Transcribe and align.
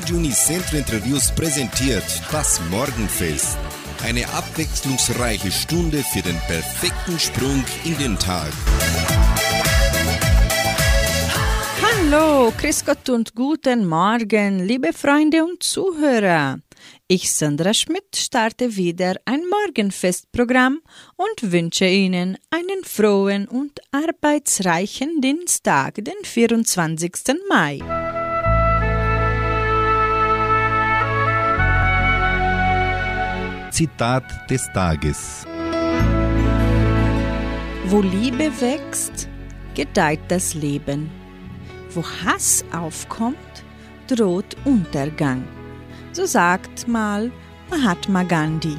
Radio 0.00 0.16
Unicentro 0.16 0.78
Interviews 0.78 1.30
präsentiert 1.32 2.22
das 2.32 2.58
Morgenfest. 2.70 3.58
Eine 4.02 4.26
abwechslungsreiche 4.30 5.52
Stunde 5.52 5.98
für 5.98 6.22
den 6.22 6.38
perfekten 6.46 7.18
Sprung 7.18 7.62
in 7.84 7.98
den 7.98 8.18
Tag. 8.18 8.50
Hallo, 11.82 12.50
Chris 12.56 12.82
Gott 12.82 13.10
und 13.10 13.34
guten 13.34 13.86
Morgen, 13.86 14.60
liebe 14.60 14.94
Freunde 14.94 15.44
und 15.44 15.62
Zuhörer. 15.62 16.60
Ich, 17.06 17.30
Sandra 17.30 17.74
Schmidt, 17.74 18.16
starte 18.16 18.76
wieder 18.76 19.16
ein 19.26 19.42
Morgenfestprogramm 19.50 20.80
und 21.16 21.52
wünsche 21.52 21.84
Ihnen 21.84 22.38
einen 22.48 22.84
frohen 22.84 23.46
und 23.46 23.80
arbeitsreichen 23.92 25.20
Dienstag, 25.20 25.96
den 25.96 26.24
24. 26.24 27.12
Mai. 27.50 27.80
Zitat 33.80 34.24
des 34.50 34.70
Tages. 34.74 35.46
Wo 37.86 38.02
Liebe 38.02 38.50
wächst, 38.60 39.26
gedeiht 39.74 40.20
das 40.28 40.52
Leben. 40.52 41.10
Wo 41.94 42.04
Hass 42.04 42.62
aufkommt, 42.72 43.64
droht 44.06 44.54
Untergang. 44.66 45.44
So 46.12 46.26
sagt 46.26 46.88
mal 46.88 47.32
Mahatma 47.70 48.22
Gandhi. 48.24 48.76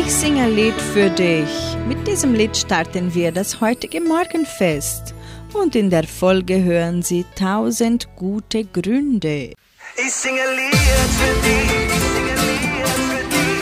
Ich 0.00 0.12
singe 0.12 0.42
ein 0.42 0.56
Lied 0.56 0.80
für 0.94 1.10
dich. 1.10 1.76
Mit 1.86 2.08
diesem 2.08 2.34
Lied 2.34 2.56
starten 2.56 3.14
wir 3.14 3.30
das 3.30 3.60
heutige 3.60 4.00
Morgenfest. 4.00 5.14
Und 5.54 5.76
in 5.76 5.90
der 5.90 6.04
Folge 6.04 6.62
hören 6.64 7.02
Sie 7.02 7.24
tausend 7.36 8.08
gute 8.16 8.64
Gründe. 8.64 9.52
Ich 9.96 10.12
singe 10.12 10.40
Lied 10.56 10.74
für 11.18 11.34
dich. 11.46 11.70
Ich 11.78 12.02
singe 12.14 12.34
Lied 12.42 12.84
für 13.12 13.26
dich. 13.28 13.52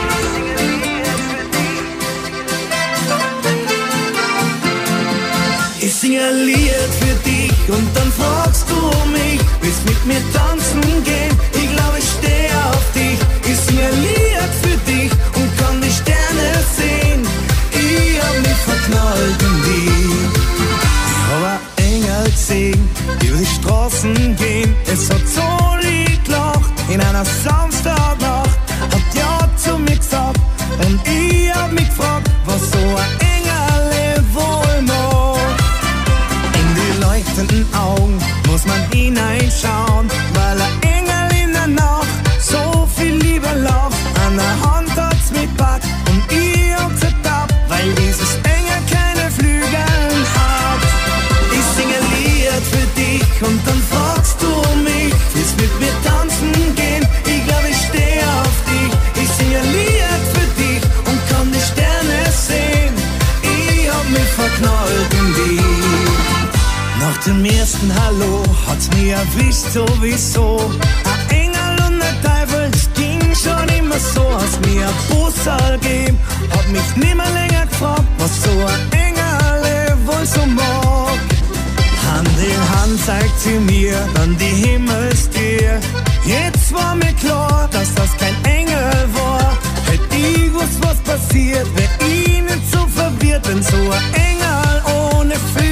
dich. 5.79 5.87
Ich 5.87 5.95
singe 5.95 6.31
Lied 6.45 6.93
für 7.01 7.15
dich. 7.29 7.69
Und 7.69 7.89
dann 7.97 8.11
fragst 8.13 8.67
du 8.69 8.81
mich, 9.13 9.41
willst 9.61 9.85
mit 9.87 10.07
mir 10.07 10.23
tanzen 10.33 10.81
gehen? 11.05 11.35
Ich 11.55 11.69
glaube, 11.77 11.99
ich 11.99 12.09
stehe 12.19 12.51
auf 12.69 12.93
dich. 12.93 13.19
Ich 13.51 13.59
singe 13.59 13.91
Lied 13.91 14.30
Ich 18.61 18.67
hab 18.67 18.77
mich 18.77 18.85
verknallt 18.85 19.43
in 19.43 19.63
dich. 19.63 20.41
Ich 21.07 21.21
hab 21.31 21.43
ein 21.79 21.85
Engel 21.85 22.25
gesehen, 22.31 22.91
die 23.21 23.27
über 23.27 23.39
die 23.39 23.47
Straßen 23.47 24.37
gehen. 24.37 24.77
Es 24.87 25.11
hat 25.11 25.27
so 25.27 25.77
lieb 25.87 26.25
gelacht 26.25 26.73
in 26.89 27.01
einer 27.01 27.25
Samstagnacht. 27.25 28.59
Hat 28.93 29.15
ja 29.15 29.49
zu 29.57 29.79
mir 29.79 29.97
gesagt 29.97 30.41
und 30.87 31.01
ich 31.07 31.55
hab 31.55 31.73
mich 31.73 31.89
gefragt, 31.89 32.31
was 32.45 32.61
so 32.71 32.79
ein 32.79 33.21
Engel 33.21 34.25
wohl 34.35 34.83
macht. 34.83 35.63
In 36.55 36.75
die 36.75 37.03
leuchtenden 37.03 37.75
Augen 37.75 38.19
muss 38.47 38.67
man 38.67 38.81
hineinschauen, 38.93 40.09
weil 40.35 40.61
ein 40.61 40.90
und 53.43 53.61
dann 53.67 53.83
fragst 53.91 54.37
du 54.43 54.53
mich, 54.83 55.15
willst 55.35 55.57
mit 55.61 55.81
mir 55.81 55.95
tanzen 56.05 56.53
gehen? 56.75 57.07
Ich 57.25 57.47
glaube, 57.47 57.69
ich 57.71 57.77
stehe 57.89 58.23
auf 58.41 58.57
dich. 58.71 59.23
Ich 59.23 59.31
singe 59.31 59.59
ein 59.59 59.73
Lied 59.73 60.25
für 60.35 60.49
dich 60.61 60.83
und 61.09 61.19
kann 61.29 61.51
die 61.53 61.65
Sterne 61.71 62.21
sehen. 62.31 62.95
Ich 63.43 63.89
hab 63.91 64.09
mich 64.11 64.31
verknallt 64.41 65.13
in 65.21 65.29
dich. 65.35 65.65
Nach 67.01 67.17
dem 67.25 67.45
ersten 67.45 67.91
Hallo 68.03 68.45
hat's 68.67 68.89
mir 68.97 69.17
erwischt 69.17 69.73
sowieso. 69.73 70.71
Ein 71.05 71.37
Engel 71.37 71.87
und 71.87 72.03
ein 72.03 72.17
Teufel, 72.23 72.71
das 72.71 72.89
ging 72.95 73.21
schon 73.35 73.69
immer 73.79 73.99
so. 73.99 74.25
Hast 74.39 74.61
mir 74.67 74.87
ein 74.87 74.95
Bussal 75.09 75.79
gegeben, 75.79 76.19
hab 76.51 76.69
mich 76.69 76.97
nimmer 76.97 77.31
länger 77.31 77.67
gefragt, 77.67 78.05
was 78.19 78.43
so 78.43 78.51
ein 78.51 78.93
Engel 78.93 79.97
wohl 80.07 80.27
so 80.27 80.45
mag. 80.47 81.30
Hand 82.13 82.29
in 82.39 82.63
Hand 82.75 83.01
zeigt 83.07 83.39
sie 83.41 83.59
mir 83.59 83.97
dann 84.15 84.37
die 84.37 84.45
Himmelstür. 84.45 85.81
Jetzt 86.25 86.73
war 86.73 86.95
mir 86.95 87.13
klar, 87.15 87.69
dass 87.73 87.95
das 87.95 88.11
kein 88.17 88.37
Engel 88.45 88.93
war. 89.15 89.57
Hätt 89.87 90.01
ich 90.13 90.45
gewusst, 90.45 90.79
was 90.83 90.99
passiert, 91.11 91.67
wär 91.77 92.09
ich 92.09 92.43
nicht 92.43 92.73
so 92.73 92.87
verwirrt, 92.87 93.49
wenn 93.49 93.63
so 93.63 93.77
ein 93.77 94.15
Engel 94.29 95.15
ohne 95.15 95.35
Flügeln 95.35 95.70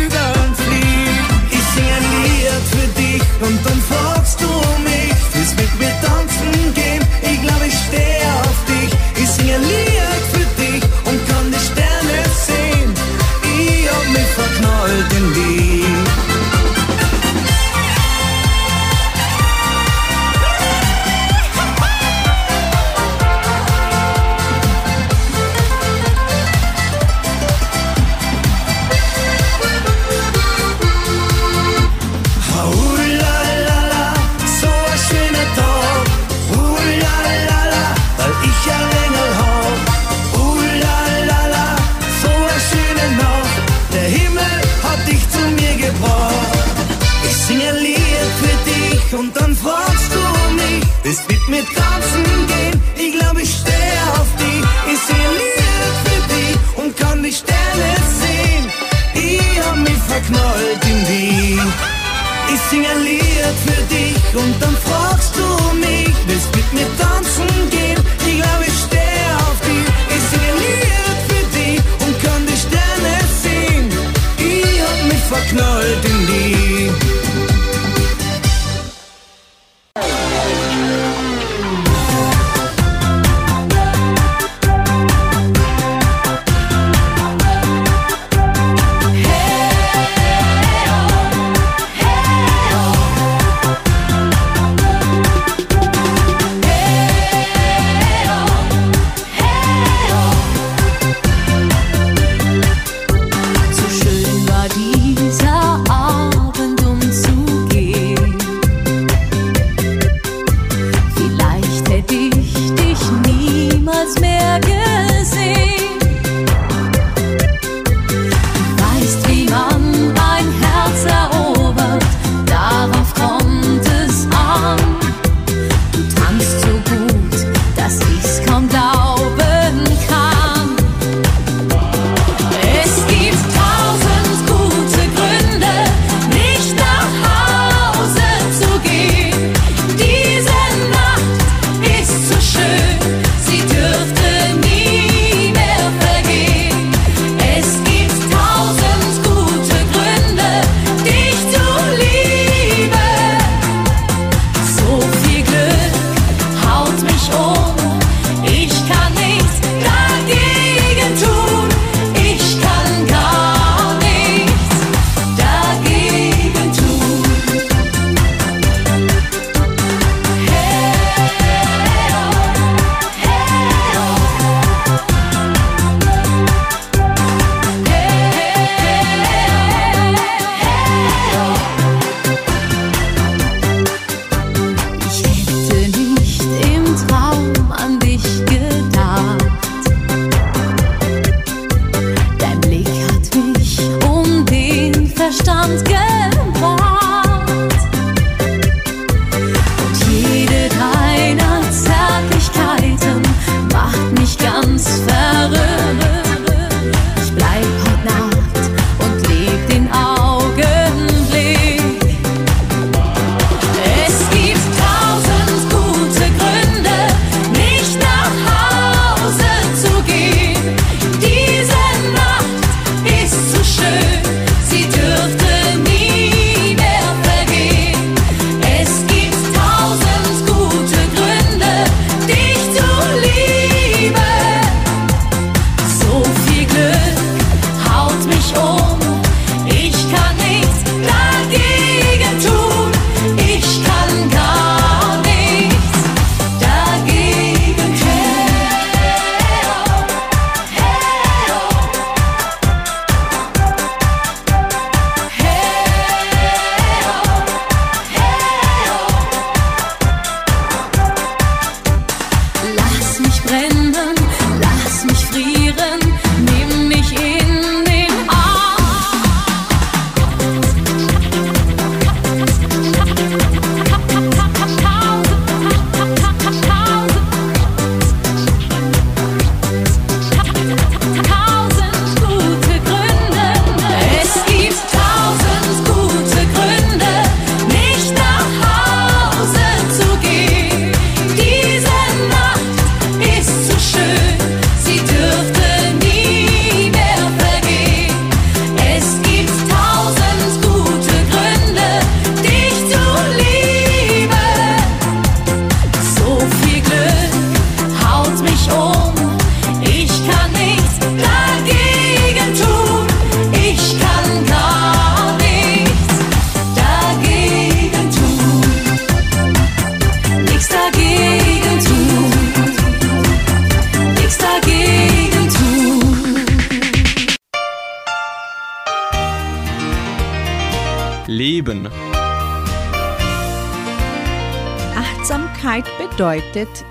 sing 62.70 62.84
ein 62.86 63.02
Lied 63.02 63.56
für 63.66 63.82
dich. 63.94 64.16
Und 64.34 64.54
dann 64.60 64.76
fragst 64.76 65.34
du 65.36 65.76
mich, 65.76 66.14
willst 66.26 66.54
mit 66.54 66.72
mir 66.72 66.86
tanzen 66.98 67.17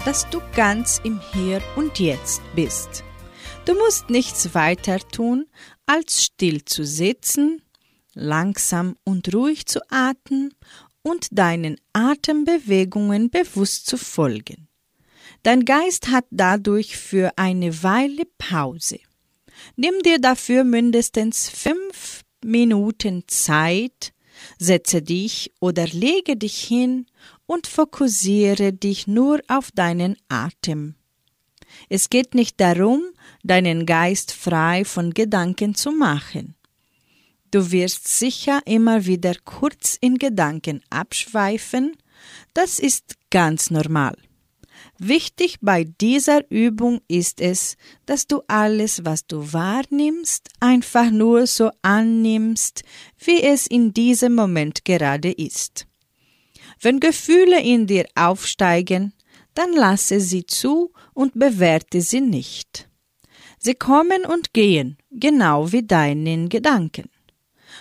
dass 0.08 0.30
du 0.30 0.40
ganz 0.56 1.02
im 1.04 1.20
Hier 1.34 1.62
und 1.76 2.00
Jetzt 2.00 2.42
bist. 2.56 3.04
Du 3.66 3.74
musst 3.74 4.10
nichts 4.10 4.56
weiter 4.56 5.00
tun, 5.00 5.48
als 5.86 6.24
still 6.24 6.64
zu 6.64 6.86
sitzen, 6.86 7.62
langsam 8.14 8.96
und 9.04 9.36
ruhig 9.36 9.66
zu 9.66 9.82
atmen 9.90 10.54
und 11.02 11.28
deinen 11.38 11.76
Atembewegungen 11.92 13.30
bewusst 13.30 13.86
zu 13.88 13.98
folgen. 13.98 14.70
Dein 15.44 15.66
Geist 15.66 16.08
hat 16.08 16.24
dadurch 16.32 16.96
für 16.96 17.34
eine 17.36 17.84
Weile 17.84 18.24
Pause. 18.38 19.00
Nimm 19.76 20.02
dir 20.06 20.20
dafür 20.20 20.64
mindestens 20.64 21.50
fünf 21.50 22.22
Minuten 22.42 23.26
Zeit, 23.28 24.14
setze 24.58 25.02
dich 25.02 25.52
oder 25.60 25.86
lege 25.86 26.38
dich 26.38 26.64
hin 26.64 27.08
und 27.48 27.66
fokussiere 27.66 28.74
dich 28.74 29.08
nur 29.08 29.42
auf 29.48 29.72
deinen 29.72 30.18
Atem. 30.30 30.96
Es 31.90 32.10
geht 32.10 32.36
nicht 32.36 32.60
darum, 32.62 33.04
deinen 33.44 33.86
Geist 33.86 34.32
frei 34.32 34.86
von 34.86 35.14
Gedanken 35.14 35.74
zu 35.74 35.92
machen. 35.92 36.56
Du 37.50 37.72
wirst 37.72 38.08
sicher 38.08 38.62
immer 38.66 39.06
wieder 39.06 39.34
kurz 39.44 39.98
in 40.00 40.18
Gedanken 40.18 40.84
abschweifen, 40.90 41.96
das 42.54 42.80
ist 42.80 43.16
ganz 43.30 43.72
normal. 43.72 44.16
Wichtig 45.00 45.58
bei 45.62 45.84
dieser 45.84 46.50
Übung 46.50 47.02
ist 47.08 47.40
es, 47.40 47.78
dass 48.06 48.28
du 48.28 48.42
alles, 48.48 49.06
was 49.06 49.28
du 49.28 49.54
wahrnimmst, 49.54 50.50
einfach 50.60 51.10
nur 51.12 51.48
so 51.48 51.72
annimmst, 51.84 52.84
wie 53.20 53.42
es 53.44 53.68
in 53.68 53.94
diesem 53.94 54.36
Moment 54.36 54.86
gerade 54.86 55.32
ist. 55.32 55.87
Wenn 56.82 57.00
Gefühle 57.00 57.62
in 57.62 57.88
dir 57.88 58.06
aufsteigen, 58.16 59.14
dann 59.54 59.74
lasse 59.74 60.20
sie 60.20 60.46
zu 60.46 60.92
und 61.14 61.34
bewerte 61.34 62.02
sie 62.02 62.22
nicht. 62.22 62.88
Sie 63.58 63.74
kommen 63.74 64.26
und 64.26 64.54
gehen, 64.54 64.98
genau 65.10 65.72
wie 65.72 65.84
deinen 65.84 66.50
Gedanken. 66.50 67.10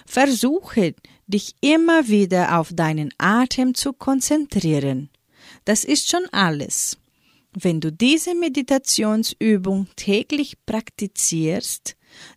Versuche, 0.07 0.95
dich 1.27 1.55
immer 1.61 2.09
wieder 2.09 2.59
auf 2.59 2.73
deinen 2.73 3.13
Atem 3.19 3.75
zu 3.75 3.93
konzentrieren. 3.93 5.11
Das 5.65 5.85
ist 5.85 6.09
schon 6.09 6.27
alles. 6.33 6.99
Wenn 7.53 7.81
du 7.81 7.91
diese 7.91 8.35
Meditationsübung 8.35 9.89
täglich 9.97 10.57
praktizierst, 10.67 11.97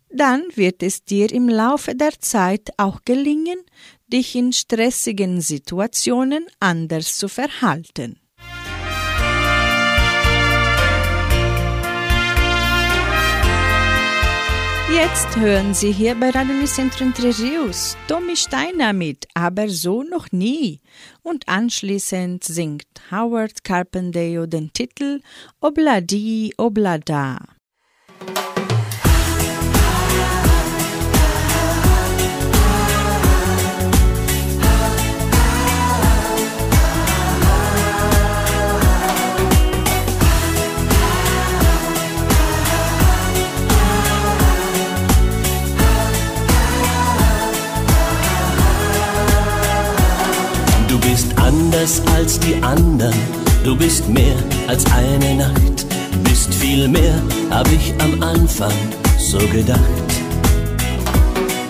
dann 0.09 0.43
wird 0.55 0.81
es 0.81 1.03
dir 1.03 1.31
im 1.31 1.47
Laufe 1.47 1.95
der 1.95 2.19
Zeit 2.19 2.71
auch 2.77 3.01
gelingen, 3.05 3.59
dich 4.11 4.35
in 4.35 4.51
stressigen 4.53 5.41
Situationen 5.41 6.45
anders 6.59 7.17
zu 7.17 7.27
verhalten. 7.27 8.19
Jetzt 14.91 15.37
hören 15.37 15.73
Sie 15.73 15.91
hier 15.91 16.15
bei 16.15 16.29
Radio 16.31 16.55
Rios 16.55 17.95
Tommy 18.07 18.35
Steiner 18.35 18.91
mit 18.91 19.27
Aber 19.33 19.69
so 19.69 20.03
noch 20.03 20.31
nie. 20.31 20.81
Und 21.21 21.47
anschließend 21.47 22.43
singt 22.43 22.87
Howard 23.11 23.63
Carpendale 23.63 24.47
den 24.47 24.73
Titel 24.73 25.21
Obladi 25.61 26.53
Oblada. 26.57 27.37
Anders 51.69 52.01
als 52.15 52.39
die 52.39 52.55
anderen. 52.63 53.13
Du 53.63 53.75
bist 53.75 54.09
mehr 54.09 54.35
als 54.67 54.83
eine 54.91 55.35
Nacht, 55.35 55.85
bist 56.23 56.51
viel 56.51 56.88
mehr, 56.88 57.21
hab 57.51 57.67
ich 57.71 57.93
am 57.99 58.23
Anfang 58.23 58.73
so 59.19 59.38
gedacht. 59.38 59.79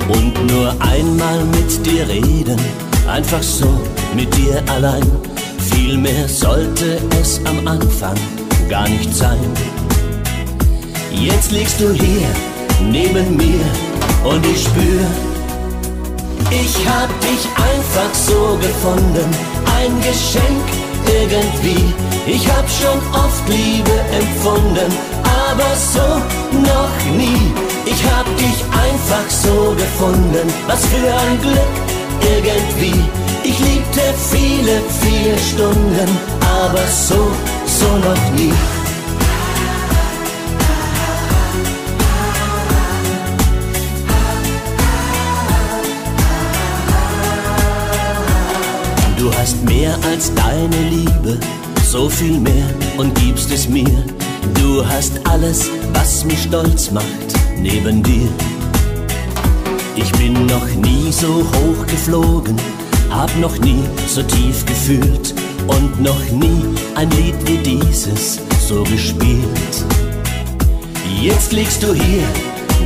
Und 0.07 0.33
nur 0.47 0.69
einmal 0.79 1.43
mit 1.45 1.85
dir 1.85 2.07
reden, 2.07 2.57
einfach 3.07 3.43
so 3.43 3.67
mit 4.15 4.33
dir 4.37 4.63
allein. 4.71 5.05
Viel 5.69 5.97
mehr 5.97 6.29
sollte 6.29 6.99
es 7.21 7.41
am 7.43 7.67
Anfang 7.67 8.17
gar 8.69 8.87
nicht 8.87 9.13
sein. 9.13 9.51
Jetzt 11.11 11.51
liegst 11.51 11.77
du 11.81 11.91
hier 11.91 12.27
neben 12.89 13.35
mir 13.35 13.65
und 14.23 14.45
ich 14.45 14.63
spür, 14.63 15.05
ich 16.51 16.87
hab 16.87 17.09
dich 17.19 17.43
einfach 17.57 18.13
so 18.13 18.57
gefunden 18.61 19.58
ein 19.79 19.95
Geschenk 20.01 20.67
irgendwie. 21.21 21.93
Ich 22.25 22.47
hab 22.47 22.65
schon 22.69 22.99
oft 23.13 23.43
Liebe 23.47 23.95
empfunden, 24.21 24.91
aber 25.23 25.71
so 25.93 26.07
noch 26.69 26.95
nie. 27.17 27.41
Ich 27.85 28.01
hab 28.11 28.25
dich 28.37 28.57
einfach 28.85 29.27
so 29.29 29.75
gefunden, 29.75 30.47
was 30.67 30.85
für 30.85 31.11
ein 31.23 31.41
Glück 31.41 31.75
irgendwie. 32.35 33.01
Ich 33.43 33.57
liebte 33.59 34.01
viele, 34.31 34.81
viele 35.01 35.37
Stunden, 35.37 36.09
aber 36.61 36.85
so, 36.87 37.31
so 37.65 37.89
noch 38.07 38.31
nie. 38.35 38.78
Du 49.19 49.29
hast 49.33 49.61
mehr 49.65 49.93
als 50.09 50.33
deine 50.33 50.89
Liebe, 50.89 51.37
so 51.83 52.07
viel 52.07 52.39
mehr 52.39 52.69
und 52.95 53.13
gibst 53.15 53.51
es 53.51 53.67
mir. 53.67 54.05
Du 54.53 54.85
hast 54.87 55.19
alles, 55.27 55.69
was 55.93 56.23
mich 56.23 56.43
stolz 56.43 56.89
macht, 56.89 57.05
neben 57.57 58.01
dir. 58.01 58.29
Ich 59.97 60.09
bin 60.13 60.45
noch 60.45 60.65
nie 60.67 61.11
so 61.11 61.27
hoch 61.27 61.85
geflogen, 61.85 62.55
hab 63.09 63.35
noch 63.37 63.57
nie 63.59 63.83
so 64.07 64.23
tief 64.23 64.65
gefühlt 64.65 65.33
und 65.67 66.01
noch 66.01 66.23
nie 66.31 66.63
ein 66.95 67.11
Lied 67.11 67.35
wie 67.45 67.57
dieses 67.57 68.39
so 68.65 68.83
gespielt. 68.83 69.75
Jetzt 71.21 71.51
liegst 71.51 71.83
du 71.83 71.93
hier 71.93 72.23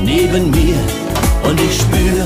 neben 0.04 0.50
mir 0.50 0.80
und 1.44 1.60
ich 1.60 1.78
spür, 1.78 2.25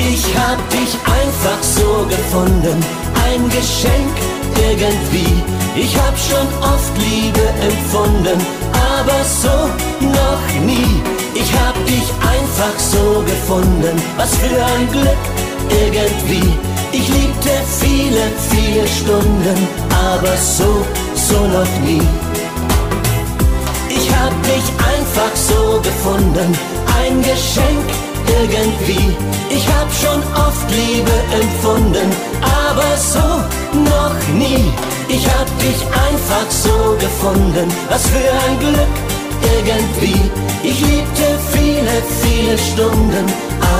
ich 0.00 0.24
hab 0.36 0.58
dich 0.70 0.94
einfach 1.04 1.62
so 1.62 2.06
gefunden, 2.08 2.78
ein 3.26 3.48
Geschenk 3.50 4.14
irgendwie. 4.56 5.42
Ich 5.76 5.96
hab 5.96 6.16
schon 6.18 6.46
oft 6.62 6.92
Liebe 6.98 7.46
empfunden, 7.62 8.38
aber 8.72 9.24
so 9.24 9.70
noch 10.00 10.64
nie. 10.64 11.02
Ich 11.34 11.52
hab 11.52 11.74
dich 11.86 12.08
einfach 12.22 12.78
so 12.78 13.22
gefunden, 13.22 14.00
was 14.16 14.34
für 14.36 14.64
ein 14.64 14.90
Glück 14.90 15.24
irgendwie. 15.70 16.52
Ich 16.92 17.08
liebte 17.08 17.50
viele, 17.80 18.22
viele 18.50 18.86
Stunden, 18.88 19.68
aber 20.12 20.36
so, 20.36 20.84
so 21.14 21.46
noch 21.46 21.80
nie. 21.84 22.02
Ich 23.88 24.10
hab 24.10 24.32
dich 24.42 24.66
einfach 24.94 25.34
so 25.34 25.80
gefunden, 25.80 26.56
ein 26.98 27.22
Geschenk 27.22 27.97
irgendwie. 28.42 29.16
Ich 29.50 29.66
hab 29.66 29.88
schon 29.92 30.20
oft 30.34 30.66
Liebe 30.70 31.16
empfunden, 31.40 32.08
aber 32.42 32.96
so 32.96 33.26
noch 33.92 34.18
nie. 34.34 34.72
Ich 35.08 35.26
hab 35.26 35.46
dich 35.58 35.80
einfach 36.06 36.48
so 36.50 36.96
gefunden, 36.98 37.68
was 37.88 38.06
für 38.06 38.30
ein 38.46 38.58
Glück 38.58 38.94
irgendwie. 39.56 40.20
Ich 40.62 40.80
liebte 40.80 41.38
viele, 41.52 42.02
viele 42.22 42.58
Stunden, 42.58 43.24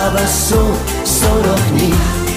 aber 0.03 0.27
so, 0.27 0.63
so 1.05 1.29
noch 1.29 1.83
nie. 1.83 2.28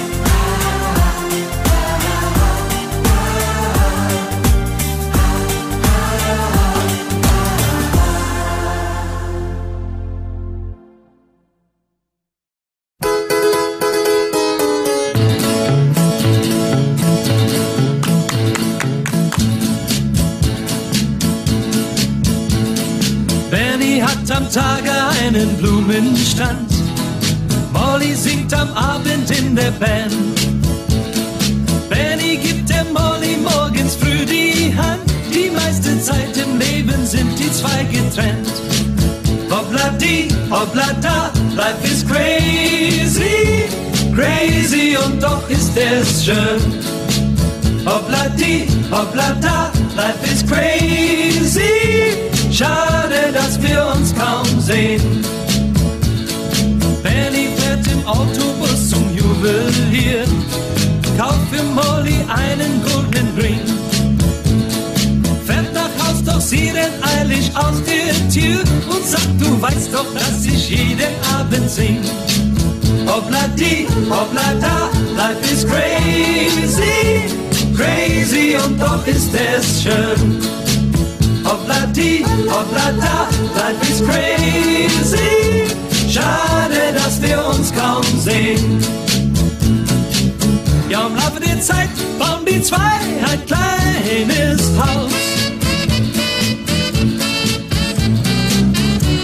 einen 25.34 25.56
Blumenstrand. 25.56 26.70
Molly 27.72 28.14
singt 28.14 28.52
am 28.52 28.70
Abend 28.74 29.30
in 29.30 29.56
der 29.56 29.70
Band. 29.72 30.12
Benny 31.88 32.36
gibt 32.36 32.68
der 32.68 32.84
Molly 32.84 33.36
morgens 33.42 33.94
früh 33.94 34.26
die 34.26 34.74
Hand. 34.76 35.00
Die 35.32 35.50
meiste 35.50 35.98
Zeit 36.00 36.36
im 36.36 36.58
Leben 36.58 37.06
sind 37.06 37.38
die 37.38 37.50
zwei 37.50 37.84
getrennt. 37.84 38.52
Hoppla 39.50 39.90
die, 39.98 40.28
hoppla 40.50 40.92
da, 41.00 41.30
life 41.56 41.82
is 41.84 42.04
crazy, 42.06 43.64
crazy 44.14 44.96
und 45.02 45.22
doch 45.22 45.48
ist 45.48 45.72
es 45.76 46.26
schön. 46.26 46.60
Hoppla 47.86 48.28
die, 48.36 48.66
hoppla 48.90 49.34
da, 49.40 49.72
life 49.96 50.30
is 50.30 50.44
crazy 50.46 51.81
schade, 52.62 53.32
dass 53.32 53.60
wir 53.60 53.86
uns 53.94 54.14
kaum 54.14 54.60
sehen. 54.60 55.24
Benny 57.02 57.48
fährt 57.56 57.86
im 57.88 58.06
Autobus 58.06 58.90
zum 58.90 59.04
Juwelier, 59.16 60.24
kauft 61.18 61.46
für 61.50 61.64
Molly 61.64 62.18
einen 62.28 62.82
goldenen 62.84 63.38
Ring 63.38 63.82
doch 66.24 66.40
sie 66.40 66.70
rennt 66.70 67.04
eilig 67.18 67.50
aus 67.54 67.82
der 67.84 68.14
Tür 68.28 68.60
und 68.88 69.04
sagt, 69.04 69.40
du 69.40 69.60
weißt 69.60 69.92
doch, 69.92 70.06
dass 70.14 70.44
ich 70.46 70.70
jeden 70.70 71.14
Abend 71.36 71.68
sing. 71.68 71.98
Hoppla 73.06 73.48
die, 73.56 73.86
hoppla 74.08 74.54
da, 74.60 74.88
life 75.16 75.52
is 75.52 75.66
crazy, 75.66 77.24
crazy 77.76 78.56
und 78.64 78.80
doch 78.80 79.04
ist 79.06 79.30
es 79.34 79.82
schön. 79.82 80.61
Hoppla 81.52 81.84
die, 81.94 82.24
hoppla 82.48 82.92
da, 82.92 83.28
life 83.54 83.82
is 83.82 84.00
crazy, 84.00 85.66
schade, 86.08 86.94
dass 86.94 87.20
wir 87.20 87.44
uns 87.44 87.70
kaum 87.74 88.02
sehen. 88.18 88.80
Ja, 90.88 91.08
im 91.08 91.14
Laufe 91.14 91.40
der 91.46 91.60
Zeit 91.60 91.90
bauen 92.18 92.46
die 92.48 92.62
zwei 92.62 92.78
ein 92.78 93.44
kleines 93.44 94.62
Haus. 94.78 95.12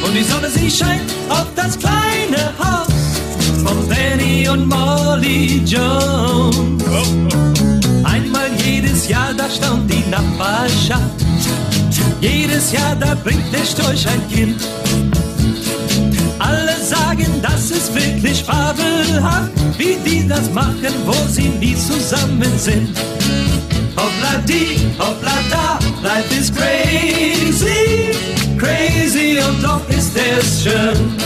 Und 0.06 0.14
die 0.14 0.22
Sonne, 0.22 0.50
sie 0.50 0.70
scheint 0.70 1.10
auf 1.30 1.46
das 1.56 1.78
kleine 1.78 2.52
Haus 2.58 2.92
von 3.64 3.88
Benny 3.88 4.46
und 4.50 4.66
Molly 4.66 5.62
Jones. 5.64 6.84
Einmal 8.04 8.50
jedes 8.62 9.08
Jahr, 9.08 9.32
da 9.34 9.48
staunt 9.48 9.90
die 9.90 10.04
Nachbarschaft. 10.10 11.24
Jedes 12.20 12.72
Jahr, 12.72 12.96
da 12.96 13.14
bringt 13.14 13.52
der 13.52 13.64
Storch 13.64 14.06
ein 14.08 14.28
Kind. 14.28 14.60
Alle 16.38 16.76
sagen, 16.82 17.26
das 17.42 17.70
ist 17.70 17.94
wirklich 17.94 18.42
fabelhaft, 18.42 19.52
wie 19.76 19.96
die 20.04 20.26
das 20.26 20.50
machen, 20.52 20.94
wo 21.06 21.14
sie 21.28 21.48
nie 21.60 21.76
zusammen 21.76 22.52
sind. 22.58 22.96
Hoppla 23.96 24.40
die, 24.46 24.78
hoppla 24.98 25.38
da, 25.50 25.78
life 26.02 26.34
is 26.38 26.52
crazy 26.52 28.08
crazy 28.58 29.38
und 29.38 29.62
doch 29.62 29.88
ist 29.88 30.16
es 30.16 30.64
schön. 30.64 31.16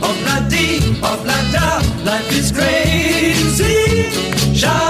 Hoppla 0.00 0.40
die, 0.50 0.80
hoppla 1.00 1.34
da, 1.52 1.80
life 2.04 2.38
is 2.38 2.52
crazy. 2.52 4.06
Schade, 4.54 4.89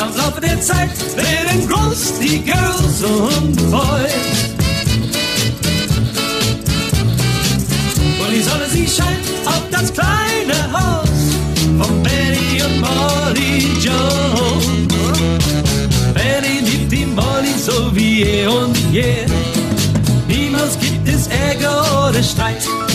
Im 0.00 0.16
Laufe 0.16 0.40
der 0.40 0.58
Zeit 0.60 0.90
werden 1.14 1.68
groß 1.68 2.18
die 2.20 2.38
Girls 2.42 3.02
und 3.02 3.56
Boys. 3.70 4.54
Und 8.18 8.32
die 8.32 8.42
Sonne, 8.42 8.66
sie 8.70 8.86
scheint 8.86 9.28
auf 9.44 9.62
das 9.70 9.92
kleine 9.92 10.72
Haus 10.72 11.08
von 11.78 12.02
Benny 12.02 12.62
und 12.62 12.80
Molly 12.80 13.66
Jones. 13.78 14.94
Benny 16.14 16.60
liebt 16.64 16.92
die 16.92 17.04
Molly 17.04 17.54
so 17.58 17.94
wie 17.94 18.22
eh 18.22 18.46
und 18.46 18.76
je. 18.92 19.26
Niemals 20.26 20.78
gibt 20.78 21.08
es 21.08 21.26
Ärger 21.26 22.08
oder 22.08 22.22
Streit. 22.22 22.89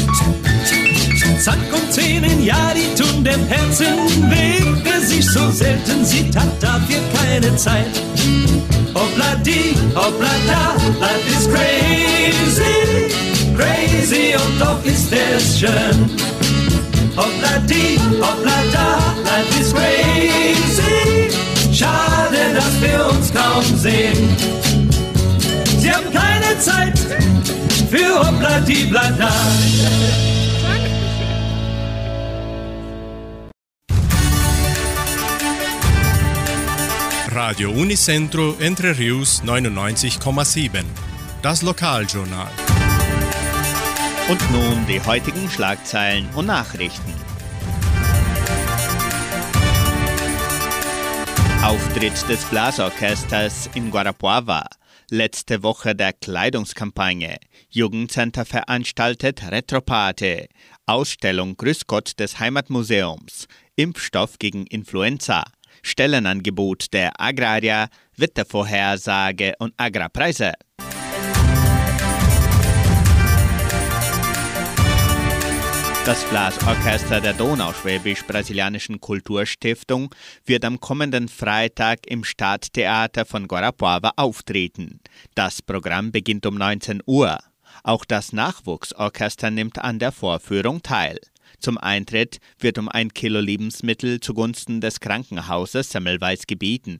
Zack 1.40 1.58
und 1.72 1.92
Zähnen, 1.92 2.44
ja, 2.44 2.72
die 2.74 3.02
tun 3.02 3.24
dem 3.24 3.46
Herzen 3.48 4.30
weh. 4.30 4.64
Wer 4.84 5.02
sich 5.02 5.26
so 5.26 5.52
selten 5.52 6.06
sieht, 6.06 6.36
hat 6.36 6.62
dafür 6.62 7.00
keine 7.14 7.56
Zeit. 7.56 7.88
Hoppla 8.94 9.36
die, 9.46 9.76
hoppla 9.94 10.30
da, 10.48 10.76
life 11.00 11.28
is 11.38 11.48
crazy, 11.48 13.14
crazy 13.56 14.36
und 14.36 14.60
doch 14.60 14.84
ist 14.86 15.12
es 15.12 15.60
schön. 15.60 16.10
Hoppla 17.16 17.60
die, 17.68 18.00
hoppla 18.22 18.64
da, 18.72 18.98
life 19.24 19.60
is 19.60 19.74
crazy. 19.74 21.30
Schade, 21.74 22.56
dass 22.56 22.82
wir 22.82 23.06
uns 23.10 23.34
kaum 23.34 23.78
sehen. 23.78 24.30
Sie 25.80 25.92
haben 25.92 26.12
keine 26.14 26.58
Zeit 26.60 26.98
für 27.90 28.20
Hoppla 28.20 28.62
die 28.62 28.86
Blada. 28.86 29.32
Radio 37.48 37.70
Unicentro 37.70 38.56
Entre 38.60 38.98
Rius 38.98 39.44
99,7. 39.44 40.84
Das 41.44 41.62
Lokaljournal. 41.62 42.50
Und 44.28 44.52
nun 44.52 44.88
die 44.88 45.00
heutigen 45.00 45.48
Schlagzeilen 45.52 46.28
und 46.34 46.48
Nachrichten. 46.48 47.14
Auftritt 51.64 52.28
des 52.28 52.44
Blasorchesters 52.46 53.70
in 53.76 53.92
Guarapuava. 53.92 54.66
Letzte 55.12 55.62
Woche 55.62 55.94
der 55.94 56.14
Kleidungskampagne. 56.14 57.38
Jugendcenter 57.70 58.46
veranstaltet 58.46 59.52
Retropate. 59.52 60.48
Ausstellung 60.88 61.58
Grüß 61.58 61.86
Gott 61.86 62.20
des 62.20 62.40
Heimatmuseums. 62.40 63.48
Impfstoff 63.76 64.40
gegen 64.40 64.66
Influenza. 64.66 65.44
Stellenangebot 65.86 66.92
der 66.94 67.12
Agraria, 67.22 67.90
Wettervorhersage 68.18 69.54
und 69.60 69.74
Agrarpreise. 69.78 70.54
Das 76.06 76.24
Blasorchester 76.26 77.22
der 77.22 77.34
Donauschwäbisch-Brasilianischen 77.34 79.00
Kulturstiftung 79.00 80.14
wird 80.46 80.66
am 80.66 80.80
kommenden 80.80 81.28
Freitag 81.28 82.08
im 82.08 82.24
Stadttheater 82.24 83.26
von 83.26 83.48
Guarapuava 83.48 84.14
auftreten. 84.16 85.00
Das 85.36 85.62
Programm 85.62 86.12
beginnt 86.12 86.46
um 86.46 86.56
19 86.56 87.02
Uhr. 87.06 87.40
Auch 87.84 88.06
das 88.06 88.34
Nachwuchsorchester 88.34 89.52
nimmt 89.52 89.80
an 89.80 90.00
der 90.00 90.12
Vorführung 90.12 90.82
teil. 90.82 91.20
Zum 91.66 91.80
Eintritt 91.80 92.38
wird 92.60 92.78
um 92.78 92.90
ein 92.90 93.12
Kilo 93.12 93.40
Lebensmittel 93.40 94.20
zugunsten 94.20 94.82
des 94.82 95.00
Krankenhauses 95.00 95.90
Semmelweis 95.90 96.46
gebeten. 96.46 97.00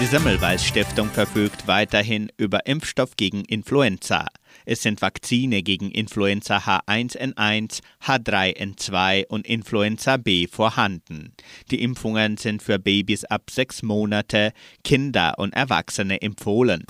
Die 0.00 0.06
Semmelweis 0.06 0.64
Stiftung 0.64 1.10
verfügt 1.10 1.66
weiterhin 1.66 2.30
über 2.36 2.66
Impfstoff 2.66 3.16
gegen 3.16 3.44
Influenza. 3.46 4.26
Es 4.64 4.82
sind 4.82 5.02
Vakzine 5.02 5.64
gegen 5.64 5.90
Influenza 5.90 6.58
H1N1, 6.58 7.80
H3N2 8.04 9.26
und 9.26 9.44
Influenza 9.44 10.18
B 10.18 10.46
vorhanden. 10.46 11.32
Die 11.72 11.82
Impfungen 11.82 12.36
sind 12.36 12.62
für 12.62 12.78
Babys 12.78 13.24
ab 13.24 13.50
sechs 13.50 13.82
Monate, 13.82 14.52
Kinder 14.84 15.34
und 15.38 15.52
Erwachsene 15.52 16.22
empfohlen. 16.22 16.84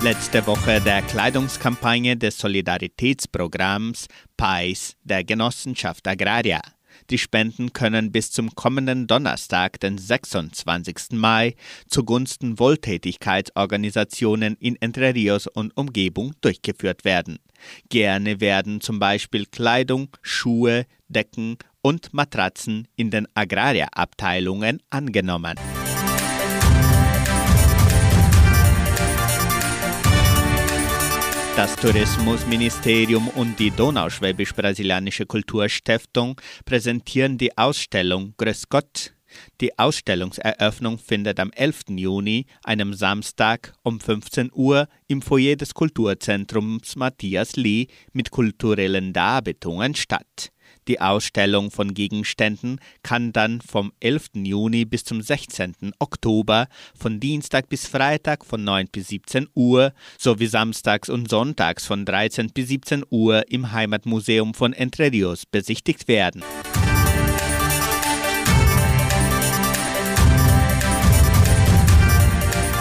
Letzte 0.00 0.46
Woche 0.46 0.80
der 0.80 1.02
Kleidungskampagne 1.02 2.16
des 2.16 2.38
Solidaritätsprogramms 2.38 4.08
PAIS 4.38 4.96
der 5.02 5.24
Genossenschaft 5.24 6.08
Agraria. 6.08 6.62
Die 7.10 7.18
Spenden 7.18 7.72
können 7.72 8.12
bis 8.12 8.30
zum 8.30 8.54
kommenden 8.54 9.06
Donnerstag, 9.06 9.80
den 9.80 9.98
26. 9.98 11.12
Mai, 11.12 11.54
zugunsten 11.88 12.58
Wohltätigkeitsorganisationen 12.58 14.56
in 14.60 14.76
Entre 14.80 15.14
Rios 15.14 15.46
und 15.46 15.76
Umgebung 15.76 16.32
durchgeführt 16.40 17.04
werden. 17.04 17.38
Gerne 17.88 18.40
werden 18.40 18.80
zum 18.80 18.98
Beispiel 18.98 19.46
Kleidung, 19.46 20.08
Schuhe, 20.22 20.86
Decken 21.08 21.58
und 21.82 22.14
Matratzen 22.14 22.88
in 22.96 23.10
den 23.10 23.26
Agrarierabteilungen 23.34 24.82
angenommen. 24.90 25.56
Das 31.54 31.76
Tourismusministerium 31.76 33.28
und 33.28 33.58
die 33.58 33.70
Donauschwäbisch-Brasilianische 33.70 35.26
Kulturstiftung 35.26 36.40
präsentieren 36.64 37.36
die 37.36 37.56
Ausstellung 37.58 38.32
Grüß 38.38 38.70
Gott. 38.70 39.12
Die 39.60 39.78
Ausstellungseröffnung 39.78 40.98
findet 40.98 41.38
am 41.38 41.50
11. 41.52 41.82
Juni, 41.90 42.46
einem 42.64 42.94
Samstag 42.94 43.74
um 43.82 44.00
15 44.00 44.50
Uhr 44.54 44.88
im 45.08 45.20
Foyer 45.20 45.56
des 45.56 45.74
Kulturzentrums 45.74 46.96
Matthias 46.96 47.56
Lee 47.56 47.86
mit 48.12 48.30
kulturellen 48.30 49.12
Darbietungen 49.12 49.94
statt. 49.94 50.52
Die 50.88 51.00
Ausstellung 51.00 51.70
von 51.70 51.94
Gegenständen 51.94 52.80
kann 53.02 53.32
dann 53.32 53.60
vom 53.60 53.92
11. 54.00 54.30
Juni 54.34 54.84
bis 54.84 55.04
zum 55.04 55.22
16. 55.22 55.92
Oktober 56.00 56.66
von 56.98 57.20
Dienstag 57.20 57.68
bis 57.68 57.86
Freitag 57.86 58.44
von 58.44 58.64
9 58.64 58.88
bis 58.88 59.08
17 59.08 59.48
Uhr 59.54 59.92
sowie 60.18 60.46
samstags 60.46 61.08
und 61.08 61.30
sonntags 61.30 61.86
von 61.86 62.04
13 62.04 62.50
bis 62.50 62.68
17 62.68 63.04
Uhr 63.10 63.44
im 63.48 63.70
Heimatmuseum 63.70 64.54
von 64.54 64.72
Entre 64.72 65.12
Rios 65.12 65.46
besichtigt 65.46 66.08
werden. 66.08 66.42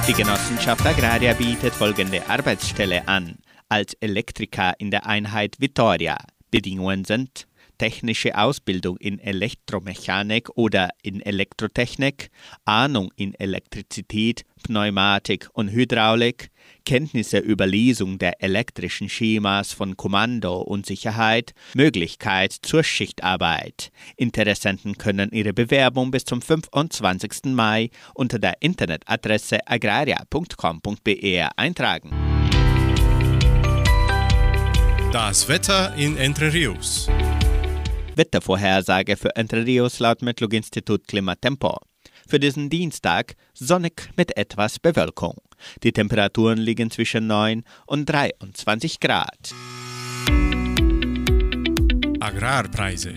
Die 0.08 0.14
Genossenschaft 0.14 0.86
Agraria 0.86 1.34
bietet 1.34 1.74
folgende 1.76 2.28
Arbeitsstelle 2.28 3.08
an. 3.08 3.38
Als 3.70 3.94
Elektriker 3.94 4.74
in 4.80 4.90
der 4.90 5.06
Einheit 5.06 5.60
Vittoria. 5.60 6.18
Bedingungen 6.50 7.06
sind 7.06 7.48
technische 7.82 8.38
Ausbildung 8.38 8.96
in 8.98 9.18
Elektromechanik 9.18 10.50
oder 10.54 10.90
in 11.02 11.20
Elektrotechnik, 11.20 12.30
Ahnung 12.64 13.12
in 13.16 13.34
Elektrizität, 13.34 14.46
Pneumatik 14.62 15.50
und 15.54 15.72
Hydraulik, 15.72 16.52
Kenntnisse 16.86 17.40
über 17.40 17.66
Lesung 17.66 18.20
der 18.20 18.44
elektrischen 18.44 19.10
Schemas 19.10 19.74
von 19.74 19.98
Kommando 19.98 20.62
und 20.62 20.86
Sicherheit, 20.86 21.56
Möglichkeit 21.74 22.52
zur 22.52 22.84
Schichtarbeit. 22.84 23.92
Interessenten 24.16 25.00
können 25.00 25.32
ihre 25.32 25.54
Bewerbung 25.54 26.12
bis 26.12 26.24
zum 26.24 26.44
25. 26.44 27.46
Mai 27.46 27.90
unter 28.14 28.38
der 28.38 28.62
Internetadresse 28.62 29.58
agraria.com.br 29.66 31.50
eintragen. 31.56 32.12
Das 35.12 35.50
Wetter 35.50 35.96
in 35.96 36.16
Entre 36.16 36.54
Rios. 36.54 37.10
Wettervorhersage 38.16 39.16
für 39.16 39.36
Entre 39.36 39.66
Rios 39.66 40.00
laut 40.00 40.22
Metlog-Institut 40.22 41.08
Klimatempo. 41.08 41.78
Für 42.28 42.40
diesen 42.40 42.70
Dienstag 42.70 43.36
sonnig 43.54 44.10
mit 44.18 44.36
etwas 44.38 44.80
Bewölkung. 44.80 45.36
Die 45.84 45.92
Temperaturen 45.92 46.58
liegen 46.58 46.92
zwischen 46.92 47.28
9 47.28 47.64
und 47.86 48.06
23 48.10 49.00
Grad. 49.00 49.54
Agrarpreise. 52.20 53.14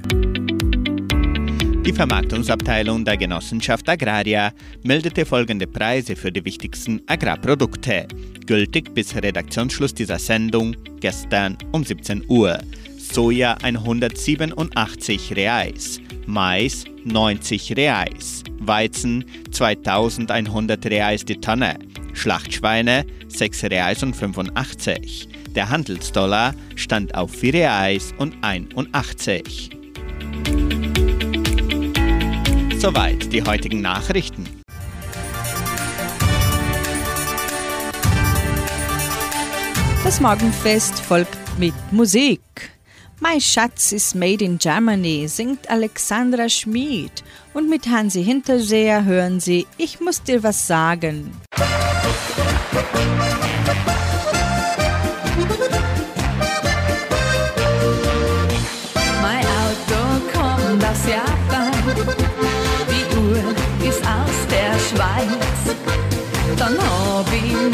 Die 1.85 1.93
Vermarktungsabteilung 1.93 3.05
der 3.05 3.19
Genossenschaft 3.19 3.87
Agraria 3.89 4.53
meldete 4.83 5.27
folgende 5.27 5.67
Preise 5.67 6.17
für 6.17 6.33
die 6.33 6.45
wichtigsten 6.45 7.03
Agrarprodukte, 7.07 8.09
gültig 8.47 8.95
bis 8.95 9.15
Redaktionsschluss 9.15 9.93
dieser 9.93 10.19
Sendung 10.19 10.75
gestern 11.01 11.59
um 11.73 11.85
17 11.85 12.25
Uhr. 12.29 12.59
Soja 13.13 13.57
187 13.63 15.37
Reais, 15.37 16.01
Mais 16.27 16.85
90 17.05 17.77
Reais, 17.77 18.43
Weizen 18.59 19.25
2100 19.53 20.87
Reais 20.87 21.25
die 21.25 21.41
Tonne, 21.41 21.79
Schlachtschweine 22.15 23.05
6 23.29 23.65
Reais 23.65 24.03
und 24.03 24.17
85. 24.17 25.29
Der 25.55 25.69
Handelsdollar 25.69 26.55
stand 26.75 27.15
auf 27.15 27.31
4 27.31 27.55
Reais 27.55 28.15
und 28.19 28.37
81. 28.41 29.71
Soweit 32.79 33.33
die 33.33 33.43
heutigen 33.45 33.81
Nachrichten. 33.81 34.49
Das 40.03 40.21
Morgenfest 40.21 41.01
folgt 41.01 41.39
mit 41.59 41.75
Musik. 41.93 42.74
Mein 43.21 43.41
Schatz 43.41 43.93
ist 43.93 44.15
made 44.17 44.45
in 44.45 44.59
Germany, 44.59 45.29
singt 45.29 45.71
Alexandra 45.71 46.49
Schmid. 46.49 47.23
Und 47.53 47.71
mit 47.71 47.87
Hansi 47.87 48.25
Hinterseher 48.25 49.05
hören 49.05 49.39
Sie 49.39 49.67
Ich 49.79 50.01
muss 50.01 50.23
dir 50.23 50.43
was 50.43 50.67
sagen. 50.67 51.31
Mein 59.23 59.47
Auto 59.63 60.01
kommt 60.33 60.85
aus 60.85 61.07
Japan, 61.09 61.73
die 62.91 63.17
Uhr 63.17 63.89
ist 63.89 64.03
aus 64.03 64.47
der 64.51 64.79
Schweiz. 64.91 65.77
Dann 66.59 66.77
hab 66.79 67.27
ich 67.33 67.74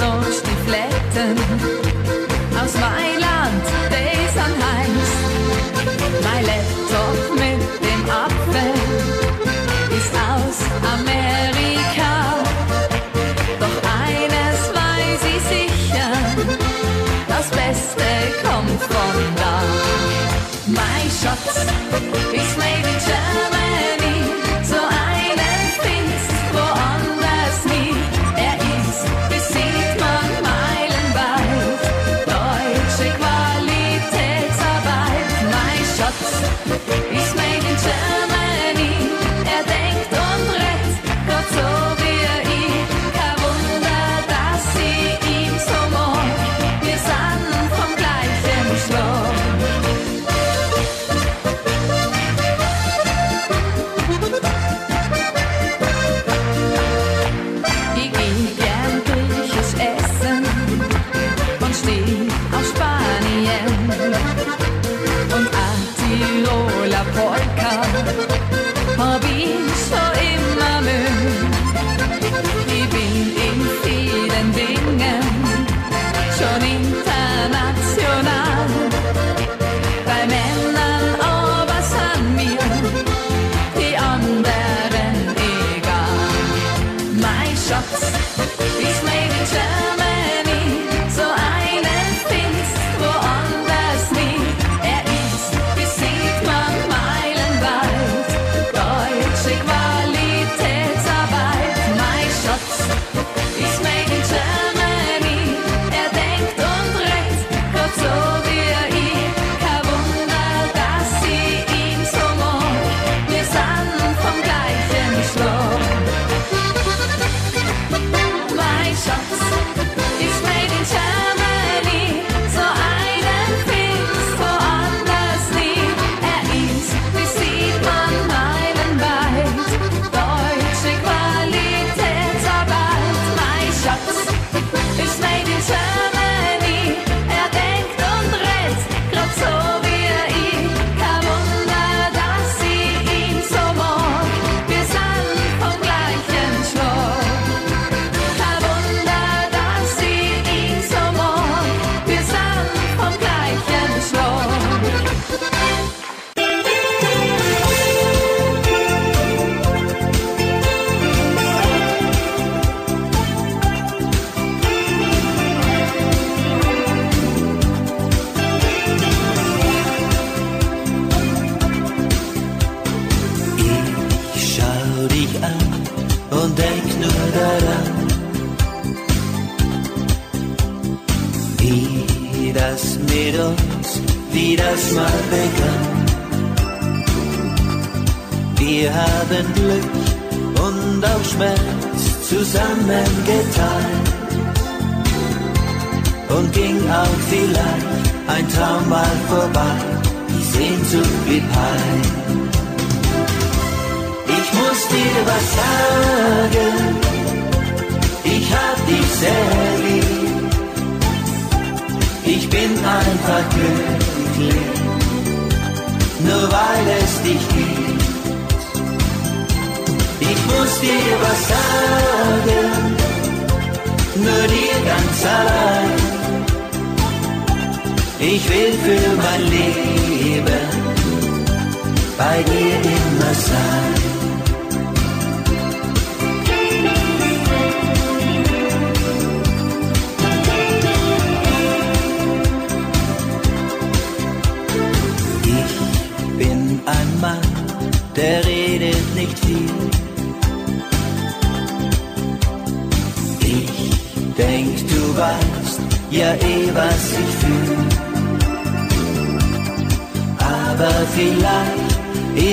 Aber 260.81 261.07
vielleicht 261.15 261.93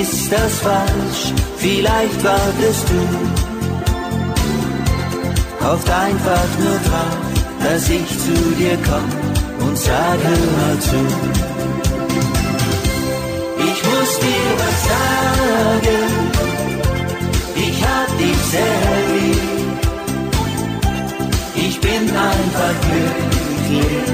ist 0.02 0.30
das 0.30 0.58
falsch, 0.58 1.32
vielleicht 1.56 2.22
wartest 2.22 2.86
du. 2.90 3.00
Hofft 5.66 5.90
einfach 5.90 6.48
nur 6.58 6.78
drauf, 6.88 7.16
dass 7.64 7.88
ich 7.88 8.06
zu 8.06 8.34
dir 8.58 8.76
komm 8.84 9.08
und 9.66 9.78
sag, 9.78 10.18
hör 10.28 10.46
mal 10.58 10.78
zu. 10.78 11.00
Ich 13.70 13.82
muss 13.88 14.18
dir 14.20 14.48
was 14.62 14.78
sagen, 14.92 16.00
ich 17.56 17.82
hab 17.82 18.08
dich 18.18 18.40
sehr 18.52 18.92
lieb. 19.14 19.40
Ich 21.54 21.80
bin 21.80 22.02
einfach 22.14 22.76
glücklich, 22.88 24.06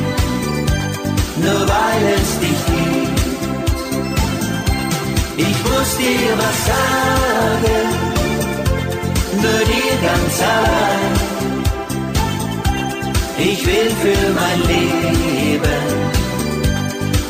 nur 1.42 1.60
weil 1.68 2.14
es 2.14 2.38
dich 2.38 2.60
gibt. 2.66 3.03
Ich 5.36 5.64
muss 5.64 5.96
dir 5.96 6.32
was 6.38 6.66
sagen, 6.70 7.88
nur 9.42 9.60
dir 9.70 9.94
ganz 10.08 10.40
allein. 10.40 11.14
Ich 13.36 13.66
will 13.66 13.90
für 14.02 14.32
mein 14.32 14.60
Leben 14.68 15.84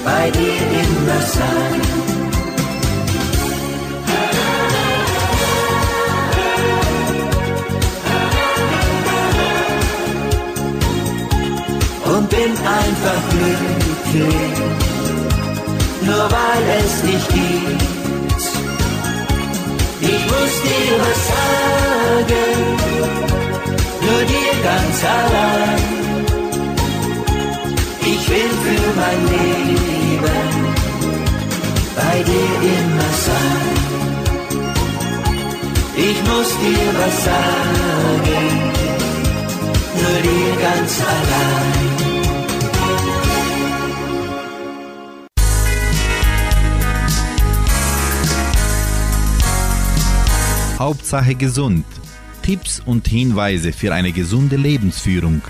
bei 0.05 0.31
dir 0.31 0.61
immer 0.83 1.21
sein. 1.23 1.81
Und 12.17 12.29
bin 12.29 12.53
einfach 12.81 13.23
glücklich, 13.31 14.59
nur 16.03 16.31
weil 16.31 16.65
es 16.85 17.03
dich 17.03 17.29
gibt. 17.29 17.94
Ich 20.07 20.23
muss 20.33 20.55
dir 20.67 20.93
was 21.05 21.21
sagen, 21.33 22.53
nur 24.05 24.23
dir 24.33 24.55
ganz 24.69 24.97
allein. 25.19 25.85
Ich 28.13 28.23
will 28.31 28.53
für 28.65 28.87
mein 29.01 29.21
Leben 29.35 30.49
bei 31.97 32.17
dir 32.31 32.55
immer 32.77 33.13
sein. 33.29 33.75
Ich 35.97 36.19
muss 36.29 36.51
dir 36.63 36.89
was 37.01 37.17
sagen, 37.25 38.47
nur 40.01 40.17
dir 40.27 40.53
ganz 40.67 41.01
allein. 41.01 42.04
Hauptsache 50.85 51.35
gesund. 51.35 51.87
Tipps 52.43 52.83
und 52.85 53.09
Hinweise 53.09 53.73
für 53.73 53.95
eine 53.95 54.13
gesunde 54.13 54.57
Lebensführung. 54.57 55.41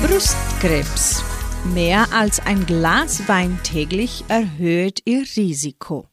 Brustkrebs. 0.00 1.24
Mehr 1.74 2.06
als 2.12 2.38
ein 2.38 2.64
Glas 2.64 3.26
Wein 3.26 3.58
täglich 3.64 4.22
erhöht 4.28 5.00
ihr 5.06 5.24
Risiko. 5.36 6.06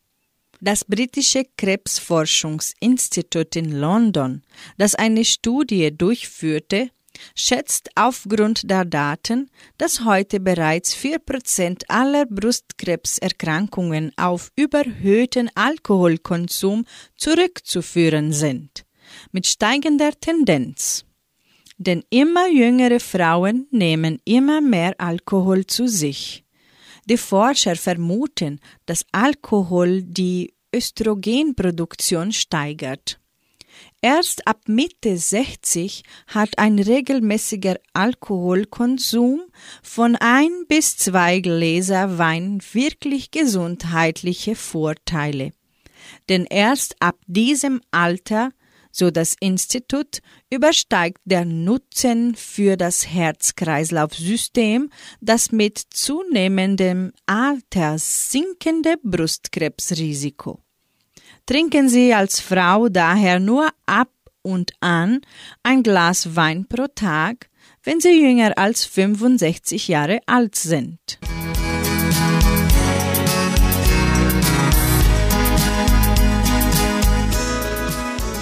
Das 0.60 0.86
britische 0.86 1.46
Krebsforschungsinstitut 1.56 3.56
in 3.56 3.72
London, 3.72 4.42
das 4.80 4.96
eine 4.96 5.26
Studie 5.26 5.96
durchführte, 5.96 6.90
schätzt 7.36 7.90
aufgrund 7.96 8.70
der 8.70 8.86
Daten, 8.86 9.50
dass 9.78 10.06
heute 10.06 10.40
bereits 10.40 10.96
4% 10.96 11.84
aller 11.88 12.26
Brustkrebserkrankungen 12.26 14.12
auf 14.18 14.52
überhöhten 14.56 15.50
Alkoholkonsum 15.56 16.86
zurückzuführen 17.16 18.34
sind, 18.34 18.86
mit 19.32 19.48
steigender 19.48 20.12
Tendenz. 20.20 21.06
Denn 21.78 22.04
immer 22.10 22.50
jüngere 22.50 23.00
Frauen 23.00 23.68
nehmen 23.72 24.20
immer 24.26 24.60
mehr 24.60 24.96
Alkohol 24.98 25.66
zu 25.66 25.88
sich. 25.88 26.44
Die 27.06 27.18
Forscher 27.18 27.76
vermuten, 27.76 28.60
dass 28.86 29.06
Alkohol 29.12 30.04
die 30.04 30.54
Östrogenproduktion 30.76 32.32
steigert. 32.32 33.20
Erst 34.02 34.48
ab 34.48 34.62
Mitte 34.68 35.18
60 35.18 36.04
hat 36.28 36.58
ein 36.58 36.80
regelmäßiger 36.80 37.76
Alkoholkonsum 37.92 39.42
von 39.84 40.16
ein 40.16 40.52
bis 40.70 40.96
zwei 40.96 41.42
Gläser 41.42 42.18
Wein 42.18 42.62
wirklich 42.72 43.30
gesundheitliche 43.32 44.56
Vorteile. 44.56 45.52
Denn 46.30 46.46
erst 46.46 46.96
ab 47.02 47.18
diesem 47.28 47.82
Alter, 47.92 48.52
so 48.90 49.12
das 49.12 49.36
Institut, 49.42 50.20
übersteigt 50.50 51.20
der 51.26 51.44
Nutzen 51.44 52.36
für 52.36 52.78
das 52.78 53.06
Herz-Kreislauf-System 53.06 54.92
das 55.20 55.52
mit 55.52 55.78
zunehmendem 55.90 57.12
Alter 57.26 58.00
sinkende 58.00 58.96
Brustkrebsrisiko. 59.04 60.64
Trinken 61.46 61.90
Sie 61.90 62.14
als 62.14 62.40
Frau 62.40 62.90
daher 62.90 63.40
nur 63.40 63.70
ab 63.86 64.10
und 64.42 64.72
an 64.80 65.22
ein 65.64 65.84
Glas 65.84 66.36
Wein 66.36 66.66
pro 66.68 66.88
Tag, 66.94 67.50
wenn 67.84 68.00
Sie 68.00 68.22
jünger 68.22 68.58
als 68.58 68.86
65 68.86 69.88
Jahre 69.88 70.20
alt 70.26 70.56
sind. 70.56 71.20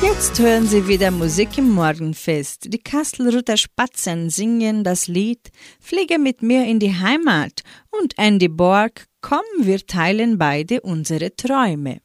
Jetzt 0.01 0.39
hören 0.39 0.67
Sie 0.67 0.87
wieder 0.87 1.11
Musik 1.11 1.57
im 1.57 1.69
Morgenfest. 1.71 2.73
Die 2.73 2.79
Kastelruther 2.79 3.57
Spatzen 3.57 4.29
singen 4.29 4.83
das 4.83 5.07
Lied 5.07 5.49
Fliege 5.79 6.17
mit 6.17 6.41
mir 6.41 6.65
in 6.65 6.79
die 6.79 6.93
Heimat 6.93 7.63
und 7.89 8.17
Andy 8.17 8.47
Borg 8.47 9.07
Komm, 9.21 9.43
wir 9.57 9.85
teilen 9.85 10.37
beide 10.37 10.81
unsere 10.81 11.35
Träume. 11.35 11.99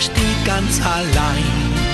steht 0.00 0.44
ganz 0.44 0.80
allein 0.80 1.88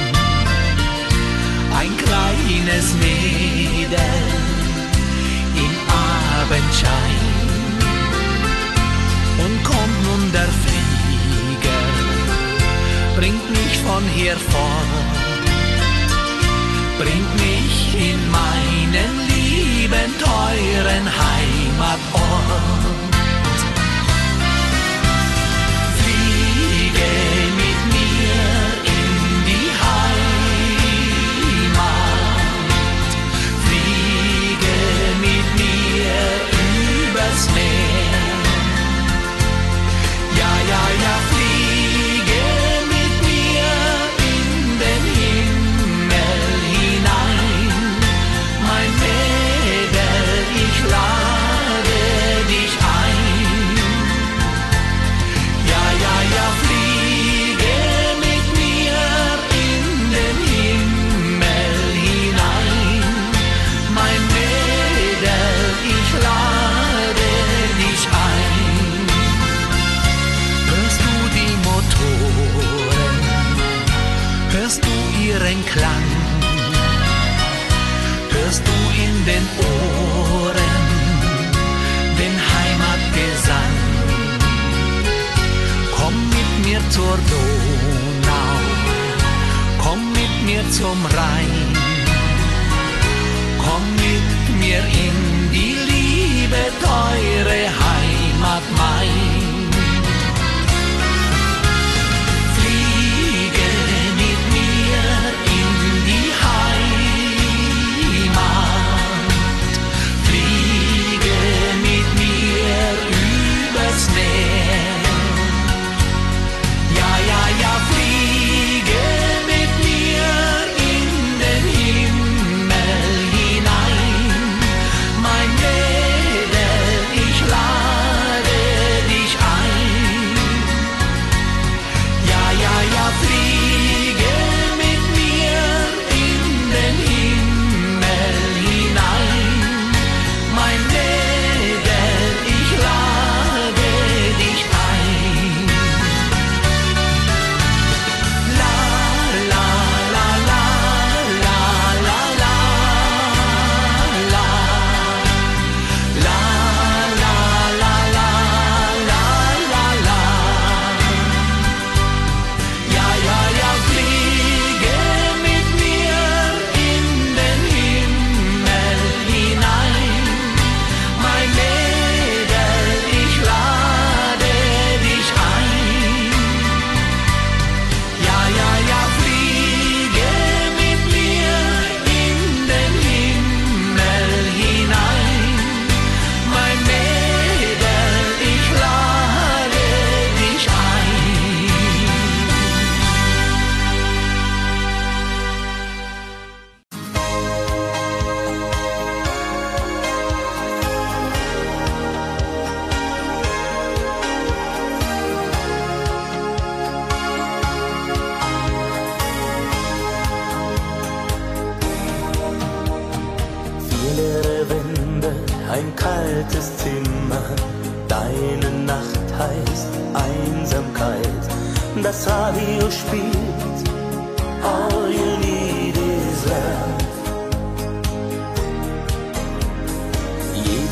ein 1.76 1.96
kleines 1.96 2.94
Mädel 2.94 4.14
im 5.56 5.74
Abendschein. 6.40 7.22
Und 9.44 9.64
kommt 9.64 9.98
nun 10.04 10.32
der 10.32 10.48
Flieger, 10.62 11.84
bringt 13.16 13.50
mich 13.50 13.78
von 13.78 14.04
hier 14.14 14.36
fort, 14.36 15.16
bringt 16.98 17.34
mich 17.34 17.94
in 18.10 18.20
meinen 18.30 19.12
lieben, 19.28 20.10
teuren 20.18 21.06
Heimatort. 21.24 22.93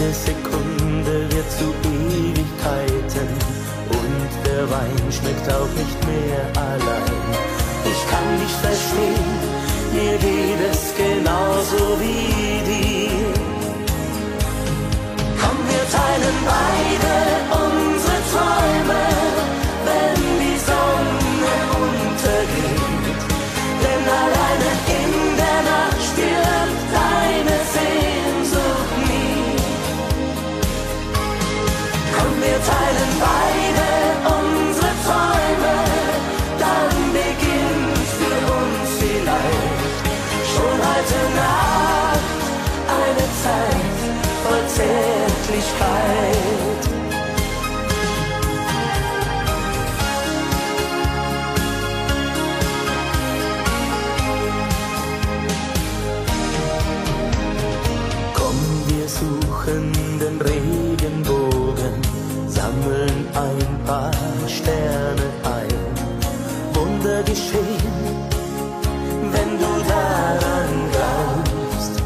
Jede 0.02 0.14
Sekunde 0.14 1.30
wird 1.30 1.48
zu 1.52 1.72
Ewigkeiten 1.88 3.28
und 3.88 4.30
der 4.44 4.68
Wein 4.68 5.12
schmeckt 5.12 5.48
auch 5.48 5.68
nicht 5.76 5.98
mehr 6.06 6.42
allein. 6.60 7.22
Ich 7.84 8.10
kann 8.10 8.28
dich 8.40 8.54
verstehen, 8.66 9.30
mir 9.92 10.18
geht 10.18 10.60
es 10.72 10.92
genauso 10.96 12.00
wie 12.00 12.64
dir. 12.68 13.32
Komm, 15.40 15.58
wir 15.70 15.84
teilen 15.96 16.38
beide 16.46 17.61
suchen 59.62 59.92
den 60.18 60.40
Regenbogen, 60.40 61.94
sammeln 62.48 63.26
ein 63.34 63.84
paar 63.86 64.10
Sterne 64.48 65.26
ein. 65.44 66.74
Wunder 66.74 67.22
geschehen, 67.22 67.92
wenn 69.32 69.58
du 69.58 69.72
daran 69.88 70.70
glaubst. 70.92 72.02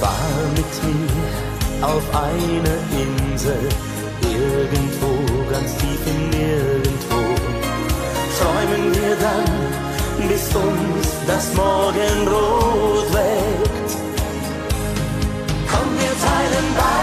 Fahr 0.00 0.44
mit 0.56 0.72
mir 0.84 1.86
auf 1.86 2.04
eine 2.12 2.74
Insel, 3.02 3.68
irgendwo 4.22 5.12
ganz 5.50 5.76
tief 5.76 6.06
in 6.06 6.30
Nirgendwo. 6.30 7.22
Träumen 8.38 8.94
wir 8.94 9.16
dann, 9.16 10.28
bis 10.28 10.54
uns 10.54 11.08
das 11.26 11.54
Morgenrot 11.54 13.12
wächst. 13.12 13.53
Komm, 16.44 16.52
wir 16.52 16.93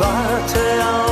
warte 0.00 0.60
auf 0.82 1.09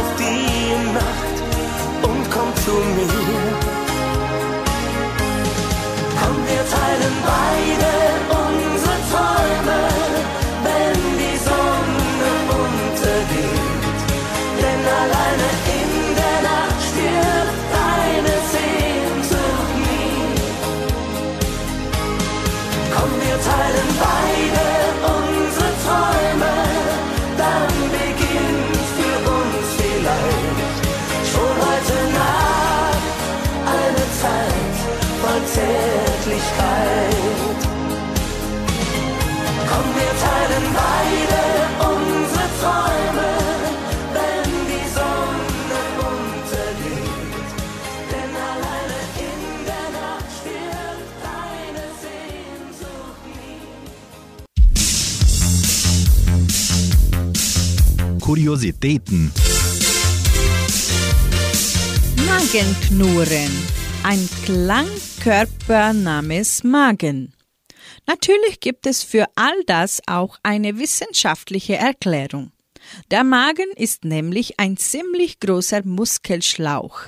Kuriositäten. 58.49 59.31
Magenknurren. 62.25 63.51
Ein 64.03 64.27
Klangkörper 64.43 65.93
namens 65.93 66.65
Magen. 66.65 67.35
Natürlich 68.07 68.61
gibt 68.61 68.87
es 68.87 69.03
für 69.03 69.27
all 69.35 69.65
das 69.67 70.01
auch 70.07 70.39
eine 70.43 70.79
wissenschaftliche 70.79 71.77
Erklärung. 71.77 72.53
Der 73.11 73.23
Magen 73.23 73.71
ist 73.77 74.07
nämlich 74.07 74.59
ein 74.59 74.79
ziemlich 74.79 75.41
großer 75.41 75.83
Muskelschlauch, 75.85 77.01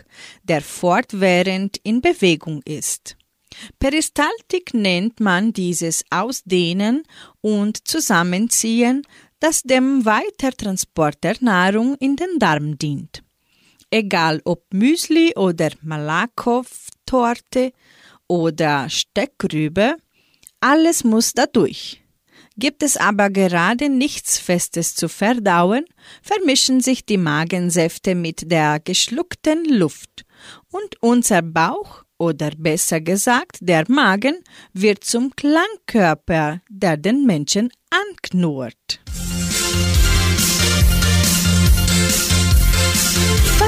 der 0.43 0.61
fortwährend 0.61 1.79
in 1.83 2.03
Bewegung 2.03 2.61
ist. 2.67 3.17
Peristaltik 3.79 4.75
nennt 4.75 5.21
man 5.21 5.55
dieses 5.55 6.05
Ausdehnen 6.11 7.03
und 7.41 7.89
Zusammenziehen, 7.89 9.07
das 9.41 9.63
dem 9.63 10.05
Weitertransport 10.05 11.25
der 11.25 11.37
Nahrung 11.41 11.97
in 11.97 12.17
den 12.17 12.39
Darm 12.39 12.79
dient. 12.79 13.23
Egal 13.91 14.41
ob 14.45 14.63
Müsli 14.73 15.35
oder 15.35 15.71
Malakow-Torte 15.83 17.73
oder 18.29 18.89
Steckrübe, 18.89 19.97
alles 20.61 21.03
muss 21.03 21.33
dadurch. 21.33 22.03
Gibt 22.57 22.83
es 22.83 22.97
aber 22.97 23.31
gerade 23.31 23.89
nichts 23.89 24.39
Festes 24.39 24.95
zu 24.95 25.09
verdauen, 25.09 25.85
vermischen 26.23 26.81
sich 26.81 27.07
die 27.07 27.17
Magensäfte 27.17 28.15
mit 28.15 28.51
der 28.51 28.81
geschluckten 28.81 29.65
Luft 29.65 30.25
und 30.71 30.97
unser 31.01 31.43
Bauch 31.43 32.05
oder 32.19 32.51
besser 32.57 33.01
gesagt 33.01 33.59
der 33.61 33.85
Magen 33.89 34.45
wird 34.75 35.05
zum 35.05 35.35
Klangkörper, 35.35 36.61
der 36.69 36.97
den 36.99 37.25
Menschen 37.25 37.73
anknurrt. 37.91 39.01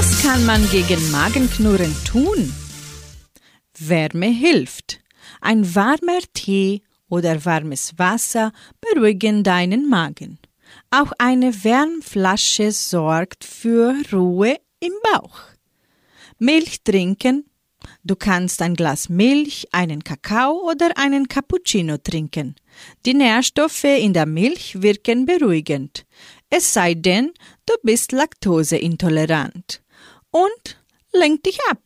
Was 0.03 0.20
kann 0.20 0.44
man 0.44 0.68
gegen 0.70 1.12
Magenknurren 1.12 1.94
tun? 2.05 2.53
Wärme 3.78 4.26
hilft. 4.26 4.98
Ein 5.40 5.76
warmer 5.76 6.18
Tee 6.34 6.82
oder 7.09 7.44
warmes 7.44 7.96
Wasser 7.98 8.50
beruhigen 8.80 9.44
deinen 9.44 9.88
Magen. 9.88 10.40
Auch 10.90 11.12
eine 11.18 11.55
Wärmflasche 11.62 12.72
sorgt 12.72 13.44
für 13.44 13.94
Ruhe 14.12 14.57
im 14.80 14.92
Bauch. 15.12 15.38
Milch 16.40 16.82
trinken. 16.82 17.44
Du 18.03 18.16
kannst 18.16 18.61
ein 18.61 18.74
Glas 18.74 19.09
Milch, 19.09 19.68
einen 19.70 20.03
Kakao 20.03 20.68
oder 20.68 20.98
einen 20.98 21.28
Cappuccino 21.28 21.98
trinken. 21.98 22.57
Die 23.07 23.14
Nährstoffe 23.14 23.84
in 23.84 24.14
der 24.14 24.26
Milch 24.26 24.82
wirken 24.82 25.26
beruhigend. 25.26 26.07
Es 26.50 26.74
sei 26.74 26.94
denn, 26.94 27.32
du 27.66 27.74
bist 27.84 28.11
laktoseintolerant. 28.11 29.81
Und 30.32 30.82
lenk 31.12 31.44
dich 31.44 31.58
ab. 31.70 31.78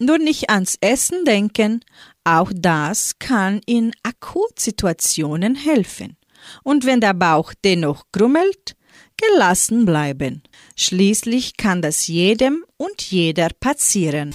Nur 0.00 0.18
nicht 0.18 0.50
ans 0.50 0.76
Essen 0.80 1.24
denken, 1.24 1.84
auch 2.24 2.50
das 2.52 3.18
kann 3.20 3.60
in 3.66 3.92
Akutsituationen 4.02 5.54
helfen. 5.54 6.16
Und 6.62 6.84
wenn 6.84 7.00
der 7.00 7.14
Bauch 7.14 7.54
dennoch 7.62 8.06
grummelt, 8.10 8.74
gelassen 9.16 9.84
bleiben. 9.84 10.42
Schließlich 10.76 11.56
kann 11.56 11.82
das 11.82 12.08
jedem 12.08 12.64
und 12.76 13.02
jeder 13.02 13.48
passieren. 13.60 14.34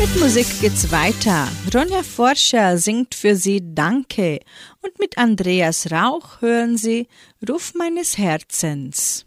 Mit 0.00 0.18
Musik 0.18 0.46
geht's 0.62 0.90
weiter. 0.90 1.46
Ronja 1.74 2.02
Forscher 2.02 2.78
singt 2.78 3.14
für 3.14 3.36
Sie 3.36 3.60
Danke 3.74 4.40
und 4.80 4.98
mit 4.98 5.18
Andreas 5.18 5.92
Rauch 5.92 6.40
hören 6.40 6.78
Sie 6.78 7.06
Ruf 7.46 7.74
meines 7.74 8.16
Herzens. 8.16 9.26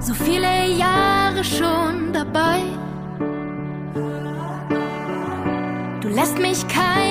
So 0.00 0.14
viele 0.14 0.66
Jahre 0.78 1.44
schon 1.44 2.14
dabei. 2.14 2.62
Du 6.00 6.08
lässt 6.08 6.38
mich 6.38 6.66
keinen 6.68 7.05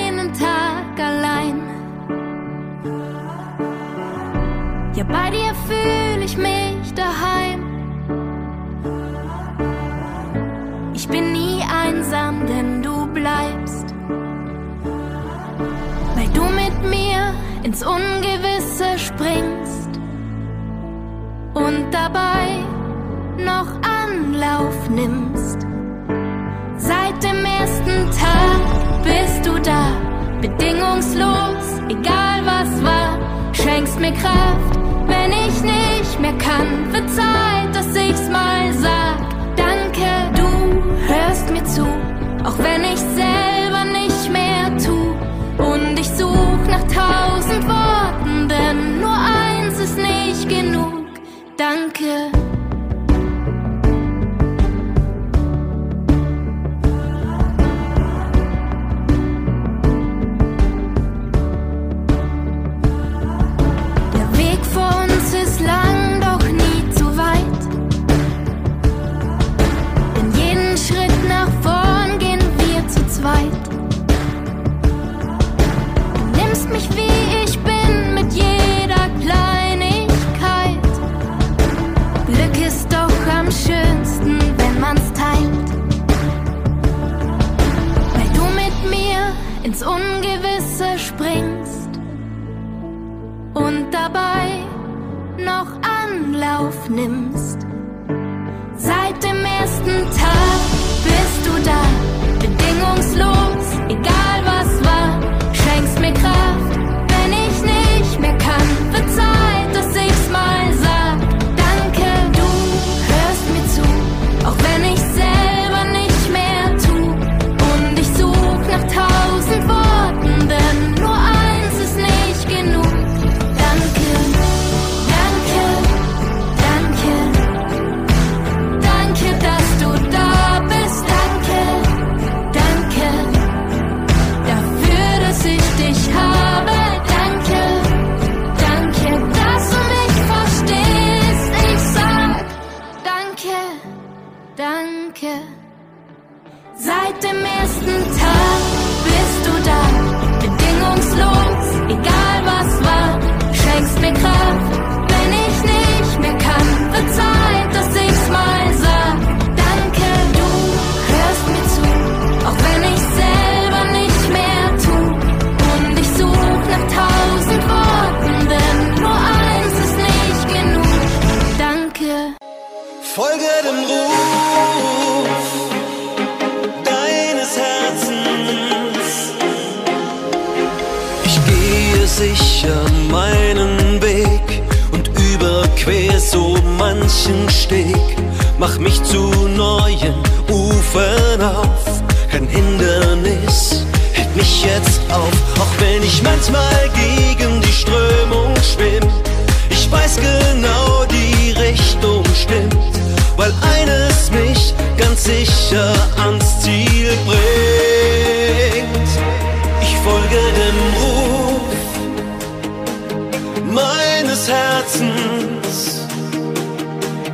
Ja, 4.96 5.04
bei 5.04 5.30
dir 5.30 5.54
fühle 5.68 6.24
ich 6.24 6.38
mich 6.38 6.94
daheim. 6.94 7.66
Ich 10.94 11.06
bin 11.10 11.34
nie 11.34 11.62
einsam, 11.64 12.48
denn 12.48 12.82
du 12.82 13.06
bleibst. 13.08 13.94
Weil 16.16 16.30
du 16.34 16.44
mit 16.44 16.90
mir 16.90 17.34
ins 17.64 17.86
Ungewisse 17.86 18.98
springst 18.98 20.00
und 21.56 21.92
dabei 21.92 22.64
noch 23.38 23.68
Anlauf 23.84 24.90
nimmst. 24.90 25.68
Seit 26.78 27.22
dem 27.22 27.44
ersten 27.44 28.10
Tag 28.12 29.04
bist 29.04 29.46
du 29.46 29.60
da, 29.60 29.90
bedingungslos, 30.40 31.82
egal 31.90 32.46
was 32.46 32.82
war, 32.82 33.05
schenkst 33.56 34.00
mir 34.00 34.12
Kraft, 34.12 34.76
wenn 35.08 35.32
ich 35.32 35.62
nicht 35.62 36.20
mehr 36.20 36.38
kann. 36.38 36.92
Wird 36.92 37.10
Zeit, 37.10 37.74
dass 37.74 37.96
ich's 37.96 38.30
mal 38.30 38.74
sag. 38.74 39.20
Danke, 39.56 40.08
du 40.36 40.48
hörst 41.08 41.50
mir 41.52 41.64
zu, 41.64 41.86
auch 42.44 42.58
wenn 42.60 42.84
ich 42.84 43.00
selber 43.00 43.86
nicht 43.86 44.32
mehr 44.32 44.78
tu. 44.78 45.16
Und 45.64 46.00
ich 46.00 46.10
such 46.10 46.68
nach 46.68 46.84
tausend 46.84 47.68
Worten, 47.68 48.50
denn 48.50 49.00
nur 49.00 49.16
eins 49.16 49.80
ist 49.80 49.98
nicht 49.98 50.50
genug. 50.50 51.06
Danke. 51.58 52.35
ins 89.76 89.84
Ungewisse 89.84 90.98
springst 90.98 91.90
und 93.54 93.92
dabei 93.92 94.64
noch 95.38 95.68
Anlauf 95.82 96.90
nimmst. 96.90 97.65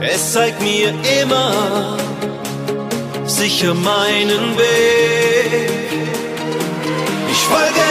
Es 0.04 0.34
zeigt 0.34 0.60
mir 0.62 0.94
immer 1.22 1.96
sicher 3.26 3.76
meinen 3.76 4.58
Weg. 4.58 5.70
Ich 7.32 7.38
folge 7.38 7.91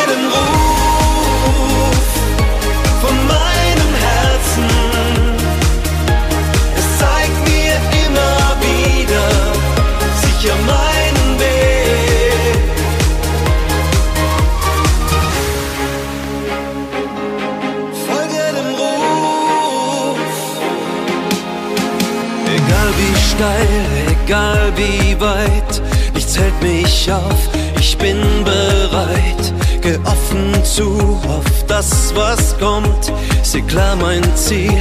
wie 24.76 25.20
weit, 25.20 25.82
nichts 26.14 26.38
hält 26.38 26.60
mich 26.62 27.10
auf, 27.10 27.48
ich 27.78 27.96
bin 27.98 28.20
bereit, 28.44 29.52
geh 29.80 29.98
offen 30.04 30.64
zu 30.64 31.18
auf 31.28 31.44
das, 31.66 32.14
was 32.14 32.58
kommt, 32.58 33.12
sieh 33.42 33.62
klar 33.62 33.96
mein 33.96 34.22
Ziel 34.36 34.78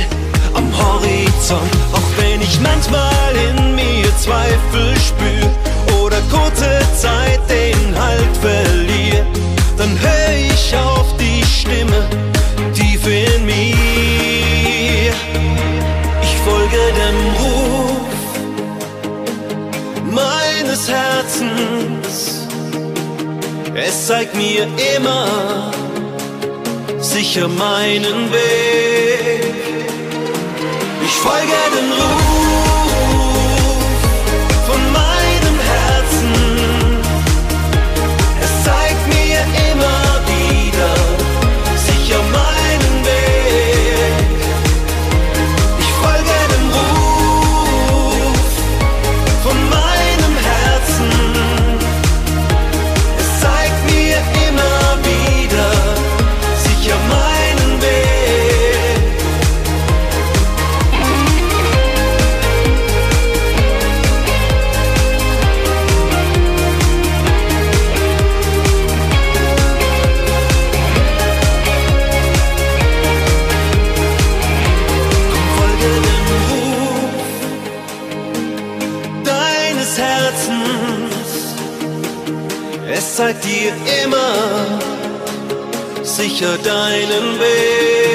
am 0.53 0.65
Horizont, 0.77 1.75
auch 1.93 2.09
wenn 2.17 2.41
ich 2.41 2.59
manchmal 2.61 3.33
in 3.49 3.75
mir 3.75 4.17
Zweifel 4.17 4.95
spür 4.99 6.03
oder 6.03 6.17
kurze 6.29 6.79
Zeit 6.97 7.39
den 7.49 7.97
Halt 7.97 8.37
verliere, 8.41 9.25
dann 9.77 9.89
höre 9.99 10.53
ich 10.53 10.75
auf 10.75 11.15
die 11.17 11.43
Stimme. 11.45 12.28
Es 23.89 24.05
zeigt 24.05 24.35
mir 24.35 24.67
immer 24.95 25.71
sicher 26.99 27.47
meinen 27.47 28.31
Weg. 28.31 29.51
Ich 31.03 31.15
folge 31.15 31.57
den 31.75 31.91
Ruf. 31.93 32.28
zeigt 83.29 83.43
dir 83.45 83.73
immer 84.03 84.79
sicher 86.03 86.57
deinen 86.63 87.39
Weg. 87.39 88.08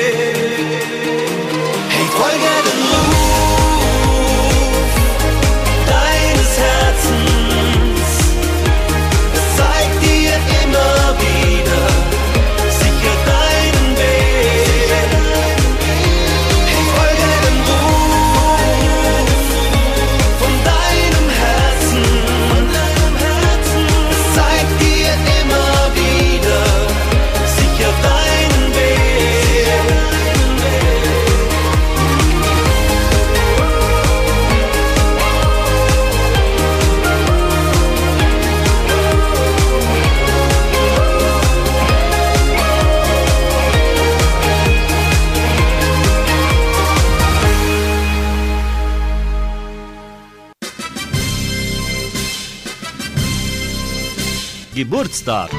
Geburtstag. 55.25 55.51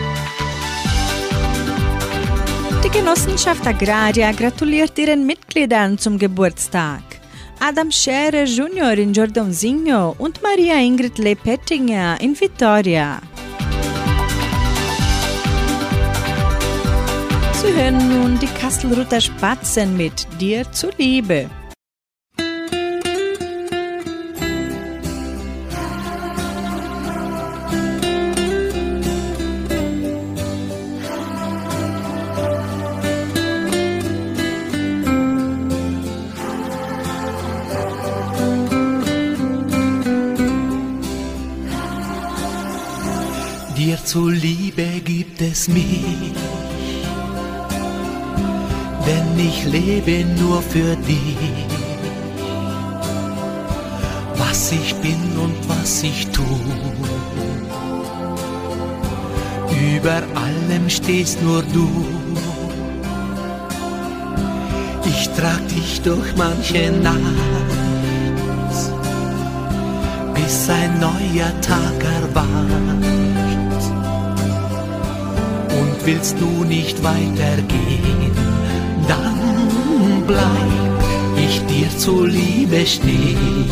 Die 2.83 2.89
Genossenschaft 2.89 3.65
Agraria 3.65 4.31
gratuliert 4.31 4.97
ihren 4.97 5.25
Mitgliedern 5.25 5.97
zum 5.97 6.19
Geburtstag. 6.19 7.01
Adam 7.59 7.91
Scherer 7.91 8.43
Junior 8.45 8.91
in 8.91 9.13
Jordãozinho 9.13 10.15
und 10.19 10.41
Maria 10.43 10.75
Ingrid 10.75 11.17
Lepettinger 11.17 12.21
in 12.21 12.39
Vitoria. 12.39 13.19
Sie 17.53 17.73
hören 17.73 17.97
nun 18.09 18.37
die 18.39 18.59
Kastelruther 18.61 19.21
Spatzen 19.21 19.97
mit 19.97 20.27
Dir 20.39 20.71
zuliebe. 20.71 21.49
Dir 44.05 44.09
zuliebe 44.09 45.01
gibt 45.03 45.41
es 45.41 45.67
mich, 45.67 45.83
denn 49.07 49.39
ich 49.39 49.65
lebe 49.65 50.23
nur 50.39 50.61
für 50.61 50.95
dich. 50.97 51.65
Was 54.35 54.71
ich 54.73 54.93
bin 54.95 55.19
und 55.43 55.55
was 55.67 56.03
ich 56.03 56.27
tu, 56.27 56.43
über 59.95 60.21
allem 60.35 60.87
stehst 60.87 61.41
nur 61.41 61.63
du. 61.73 61.89
Ich 65.05 65.29
trag 65.29 65.67
dich 65.69 66.01
durch 66.01 66.35
manche 66.37 66.91
Nacht, 66.91 67.17
bis 70.35 70.69
ein 70.69 70.99
neuer 70.99 71.51
Tag 71.61 72.03
erwacht. 72.21 73.64
Willst 76.05 76.35
du 76.39 76.63
nicht 76.63 77.03
weitergehen, 77.03 78.31
dann 79.07 80.23
bleib 80.27 81.03
ich 81.35 81.59
dir 81.65 81.89
zuliebe 81.97 82.85
stehen. 82.85 83.65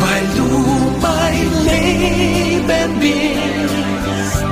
Weil 0.00 0.26
du 0.38 0.48
mein 1.02 1.48
Leben 1.70 2.98
bist 2.98 4.42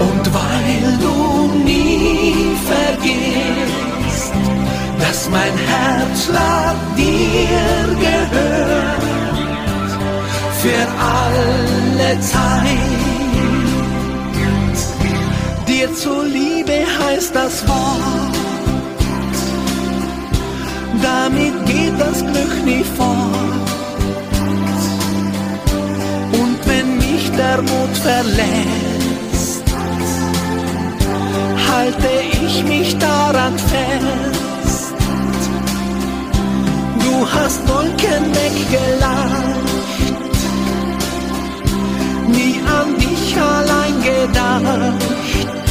und 0.00 0.34
weil 0.34 0.98
du 0.98 1.64
nie 1.64 2.56
vergisst, 2.66 4.32
dass 4.98 5.30
mein 5.30 5.56
Herzschlag 5.70 6.74
dir 6.96 7.96
gehört 8.00 9.02
für 10.60 10.88
alle 10.98 12.20
Zeit. 12.20 13.11
Dir 15.92 15.98
zuliebe 15.98 16.86
heißt 17.00 17.34
das 17.34 17.68
Wort, 17.68 18.34
damit 21.02 21.66
geht 21.66 21.92
das 21.98 22.20
Glück 22.20 22.64
nie 22.64 22.84
fort. 22.96 23.68
Und 26.32 26.58
wenn 26.66 26.96
mich 26.96 27.30
der 27.32 27.60
Mut 27.60 27.96
verlässt, 28.02 29.64
halte 31.70 32.10
ich 32.42 32.64
mich 32.64 32.96
daran 32.96 33.58
fest. 33.58 34.94
Du 37.00 37.26
hast 37.34 37.68
Wolken 37.68 38.24
weggelacht, 38.40 39.66
nie 42.28 42.60
an 42.80 42.96
dich 42.98 43.36
allein 43.36 44.02
gedacht. 44.02 45.61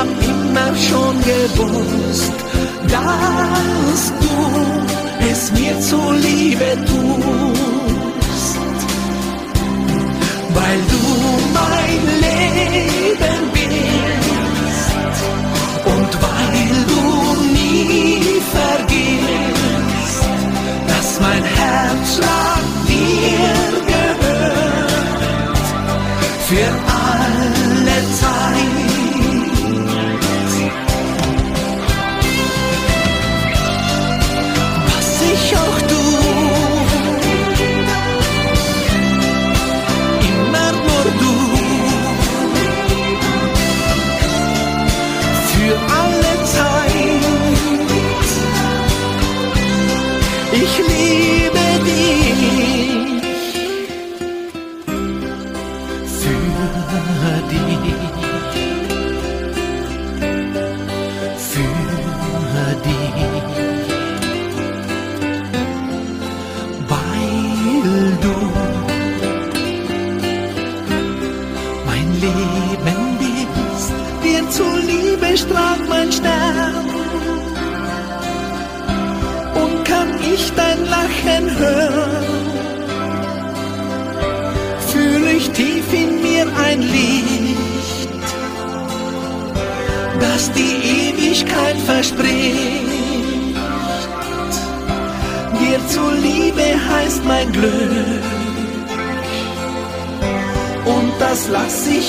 Hab 0.00 0.08
immer 0.08 0.74
schon 0.76 1.20
gewusst, 1.20 2.32
dass 2.88 4.12
du 4.18 5.30
es 5.30 5.52
mir 5.52 5.78
zuliebe 5.78 6.69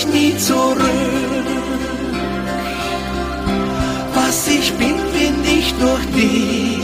ich 0.02 0.08
nie 0.14 0.38
zurück. 0.38 0.78
Was 4.14 4.47
ich 4.47 4.72
bin, 4.74 4.95
bin 5.14 5.36
ich 5.43 5.74
durch 5.76 6.06
dich. 6.16 6.80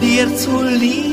Dir 0.00 0.36
zuliebe 0.36 1.07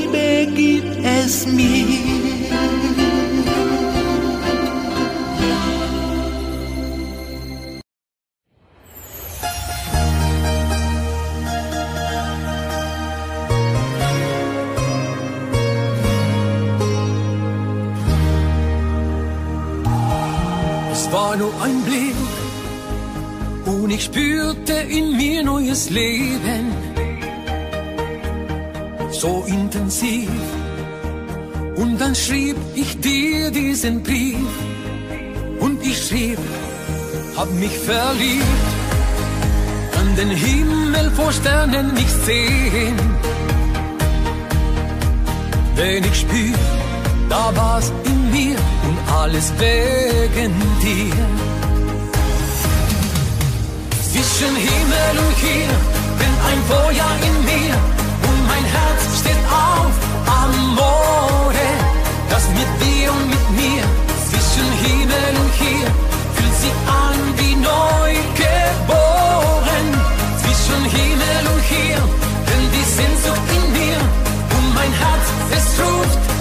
ein 21.66 21.82
Blick 21.82 22.16
und 23.66 23.89
ich 23.89 24.03
spürte 24.03 24.74
in 24.74 25.18
mir 25.18 25.43
neues 25.43 25.89
Leben. 25.89 26.63
So 29.11 29.43
intensiv. 29.47 30.30
Und 31.76 31.99
dann 31.99 32.13
schrieb 32.13 32.57
ich 32.76 32.99
dir 32.99 33.49
diesen 33.49 34.03
Brief 34.03 34.53
und 35.59 35.84
ich 35.84 35.97
schrieb, 36.07 36.38
hab 37.36 37.49
mich 37.53 37.76
verliebt. 37.80 38.66
Kann 39.93 40.09
den 40.16 40.30
Himmel 40.30 41.09
vor 41.18 41.32
Sternen 41.32 41.93
nicht 41.93 42.16
sehen. 42.30 42.97
wenn 45.76 46.03
ich 46.03 46.18
spür, 46.24 46.57
da 47.30 47.43
war's 47.55 47.91
in 48.11 48.20
mir 48.32 48.57
und 48.88 48.97
alles 49.22 49.51
wegen 49.59 50.53
dir. 50.82 51.45
Zwischen 54.26 54.55
Himmel 54.55 55.19
und 55.19 55.38
hier 55.38 55.69
brennt 56.17 56.39
ein 56.49 56.61
Feuer 56.67 57.11
in 57.28 57.45
mir 57.45 57.76
und 58.28 58.47
mein 58.47 58.65
Herz 58.65 59.19
steht 59.19 59.43
auf 59.45 59.93
Amore. 60.26 61.69
Das 62.28 62.47
mit 62.49 62.71
dir 62.82 63.11
und 63.11 63.30
mit 63.30 63.45
mir 63.61 63.84
zwischen 64.28 64.69
Himmel 64.84 65.32
und 65.41 65.53
hier 65.61 65.88
fühlt 66.36 66.55
sich 66.57 66.78
an 67.05 67.17
wie 67.38 67.55
neu 67.55 68.13
geboren. 68.43 69.88
Zwischen 70.41 70.84
Himmel 70.97 71.41
und 71.53 71.61
hier 71.69 71.97
brennt 72.45 72.71
die 72.73 72.88
Sehnsucht 72.97 73.47
in 73.57 73.65
mir 73.78 73.99
und 74.57 74.73
mein 74.73 74.91
Herz 74.91 75.26
es 75.55 75.80
ruft 75.80 76.34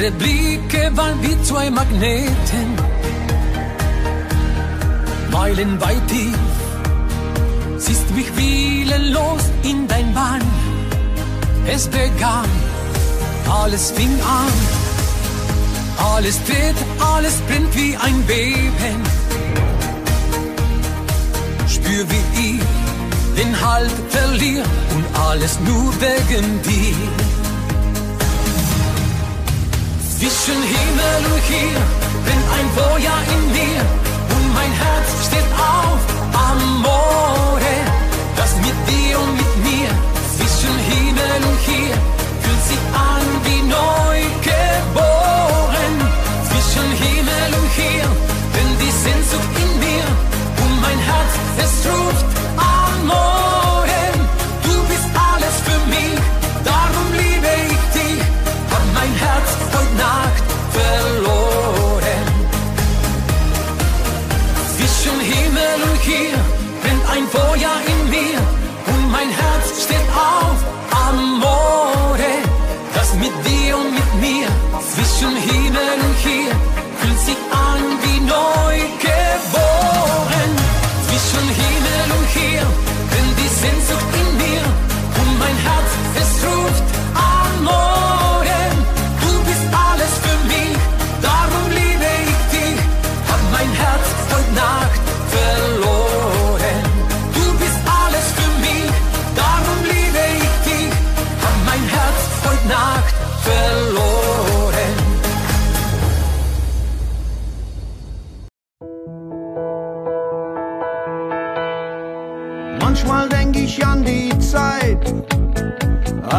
unsere 0.00 0.12
Blicke 0.12 0.96
waren 0.96 1.22
wie 1.22 1.42
zwei 1.42 1.68
Magneten. 1.68 2.68
Meilenweit 5.30 6.06
tief, 6.08 6.38
siehst 7.76 8.10
mich 8.12 8.34
willenlos 8.34 9.42
in 9.62 9.86
dein 9.88 10.14
Bann. 10.14 10.40
Es 11.66 11.86
begann, 11.86 12.48
alles 13.50 13.90
fing 13.90 14.18
an, 14.22 14.52
alles 16.14 16.38
dreht, 16.44 16.76
alles 17.14 17.34
brennt 17.46 17.74
wie 17.74 17.94
ein 17.96 18.22
Beben. 18.22 19.02
Spür 21.68 22.06
wie 22.08 22.54
ich 22.54 22.60
den 23.36 23.54
Halt 23.60 23.92
verliere 24.08 24.64
und 24.94 25.04
alles 25.28 25.58
nur 25.60 25.92
wegen 26.00 26.62
dir. 26.62 27.39
Zwischen 30.20 30.62
Himmel 30.62 31.32
und 31.32 31.42
hier 31.48 31.80
brennt 32.24 32.48
ein 32.58 32.68
Feuer 32.76 33.18
in 33.34 33.52
mir 33.52 33.80
und 34.36 34.52
mein 34.52 34.70
Herz 34.70 35.08
steht 35.26 35.50
auf 35.56 36.00
Amore. 36.36 37.76
Das 38.36 38.54
mit 38.56 38.76
dir 38.86 39.18
und 39.18 39.32
mit 39.32 39.52
mir 39.64 39.88
zwischen 40.36 40.76
Himmel 40.90 41.40
und 41.48 41.58
hier 41.60 41.96
fühlt 42.42 42.64
sich 42.68 42.82
an 42.92 43.26
wie 43.46 43.62
neu 43.62 44.20
geboren. 44.44 45.94
Zwischen 46.50 46.88
Himmel 47.02 47.50
und 47.58 47.70
hier 47.80 48.04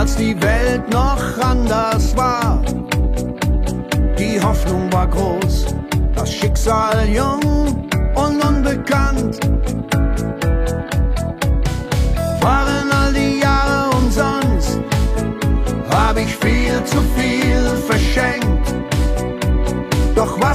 als 0.01 0.15
die 0.15 0.35
Welt 0.41 0.89
noch 0.91 1.21
anders 1.37 2.17
war. 2.17 2.59
Die 4.17 4.41
Hoffnung 4.41 4.91
war 4.91 5.07
groß, 5.07 5.75
das 6.15 6.33
Schicksal 6.33 7.07
jung 7.07 7.87
und 8.15 8.43
unbekannt. 8.43 9.37
Waren 12.41 12.87
all 12.99 13.13
die 13.13 13.41
Jahre 13.41 13.95
umsonst, 13.95 14.79
hab 15.91 16.17
ich 16.17 16.35
viel 16.35 16.83
zu 16.83 16.99
viel 17.15 17.61
verschenkt. 17.87 18.73
Doch 20.15 20.33
was 20.41 20.50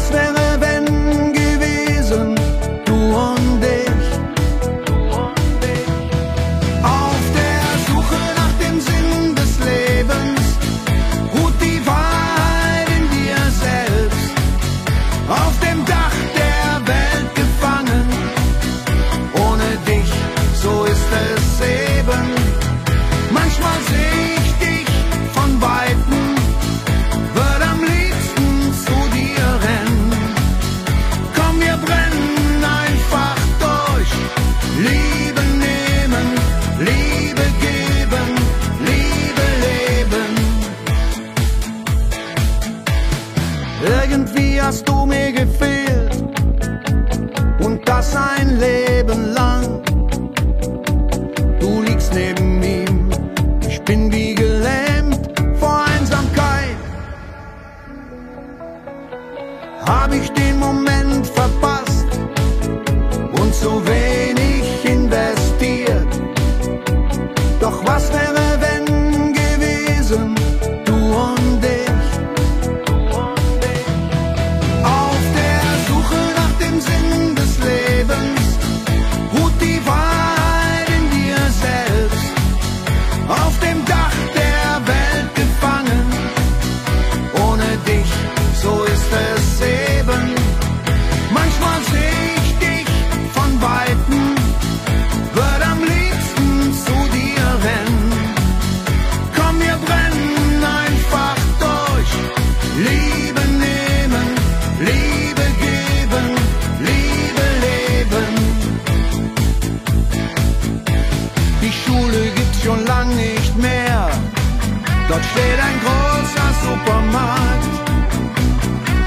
Dort 115.08 115.24
steht 115.24 115.60
ein 115.68 115.80
großer 115.84 116.48
Supermarkt. 116.64 117.74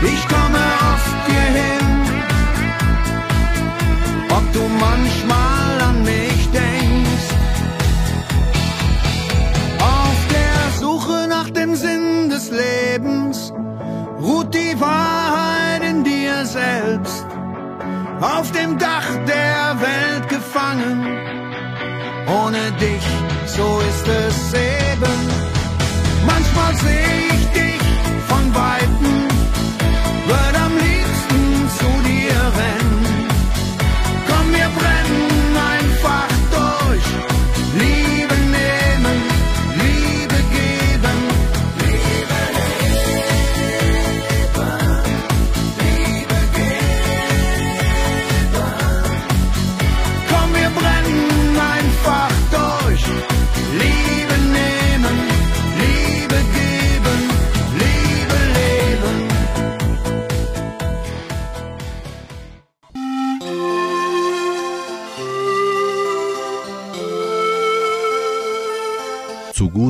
Ich 0.02 0.28
komme 0.30 0.64
oft 0.94 1.16
hierhin, 1.28 1.88
ob 4.30 4.54
du 4.54 4.62
manchmal 4.80 5.82
an 5.90 6.04
mich 6.04 6.50
denkst. 6.52 7.30
Auf 9.80 10.20
der 10.38 10.80
Suche 10.80 11.28
nach 11.28 11.50
dem 11.50 11.76
Sinn 11.76 12.30
des 12.30 12.50
Lebens 12.50 13.52
ruht 14.22 14.54
die 14.54 14.80
Wahrheit 14.80 15.84
in 15.84 16.06
dir 16.06 16.46
selbst. 16.46 17.26
Auf 18.22 18.52
dem 18.52 18.78
Dach 18.78 19.10
der 19.28 19.82
Welt 19.82 20.30
gefangen, 20.30 21.06
ohne 22.28 22.72
dich, 22.80 23.06
so 23.48 23.82
ist 23.82 24.08
es 24.08 24.54
eben. 24.54 25.29
Manchmal 26.60 26.76
sehe 26.76 27.59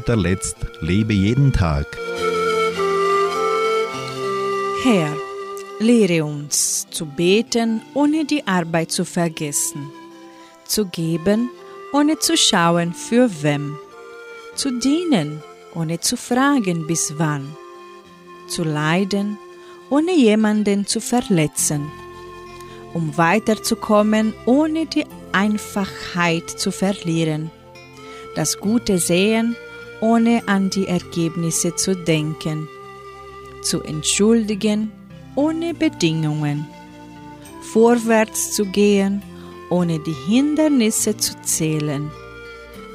guter 0.10 0.22
Letzt 0.22 0.58
lebe 0.82 1.14
jeden 1.14 1.54
Tag. 1.54 1.86
Herr, 4.82 5.16
lehre 5.78 6.26
uns 6.26 6.88
zu 6.90 7.06
beten, 7.06 7.84
ohne 7.94 8.26
die 8.26 8.48
Arbeit 8.48 8.92
zu 8.92 9.06
vergessen, 9.06 9.92
zu 10.66 10.88
geben, 10.88 11.52
ohne 11.94 12.18
zu 12.18 12.36
schauen 12.36 12.94
für 12.94 13.30
wem, 13.44 13.78
zu 14.56 14.80
dienen, 14.80 15.44
ohne 15.76 16.00
zu 16.00 16.18
fragen 16.18 16.88
bis 16.88 17.14
wann, 17.18 17.56
zu 18.48 18.64
leiden, 18.64 19.38
ohne 19.92 20.16
jemanden 20.16 20.88
zu 20.88 21.02
verletzen, 21.02 21.92
um 22.96 23.16
weiterzukommen, 23.16 24.34
ohne 24.48 24.88
die 24.88 25.06
Einfachheit 25.34 26.50
zu 26.50 26.72
verlieren, 26.72 27.52
das 28.34 28.60
Gute 28.60 28.98
sehen, 28.98 29.56
ohne 30.02 30.42
an 30.48 30.70
die 30.70 30.88
Ergebnisse 30.88 31.76
zu 31.76 31.96
denken, 31.96 32.68
zu 33.62 33.82
entschuldigen, 33.82 34.92
ohne 35.36 35.74
Bedingungen, 35.74 36.68
vorwärts 37.74 38.54
zu 38.54 38.66
gehen, 38.66 39.22
ohne 39.70 40.00
die 40.00 40.16
Hindernisse 40.28 41.18
zu 41.18 41.34
zählen, 41.44 42.10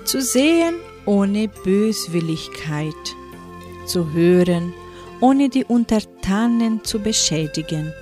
zu 0.05 0.21
sehen, 0.21 0.75
ohne 1.07 1.49
Böswilligkeit, 1.49 2.95
zu 3.87 4.13
hören, 4.13 4.73
ohne 5.21 5.49
die 5.49 5.65
Untertanen 5.65 6.83
zu 6.85 6.99
beschädigen, 6.99 7.93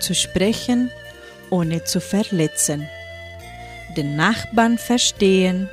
zu 0.00 0.14
sprechen, 0.14 0.90
ohne 1.50 1.84
zu 1.84 2.00
verletzen, 2.00 2.88
den 3.96 4.16
Nachbarn 4.16 4.78
verstehen, 4.78 5.68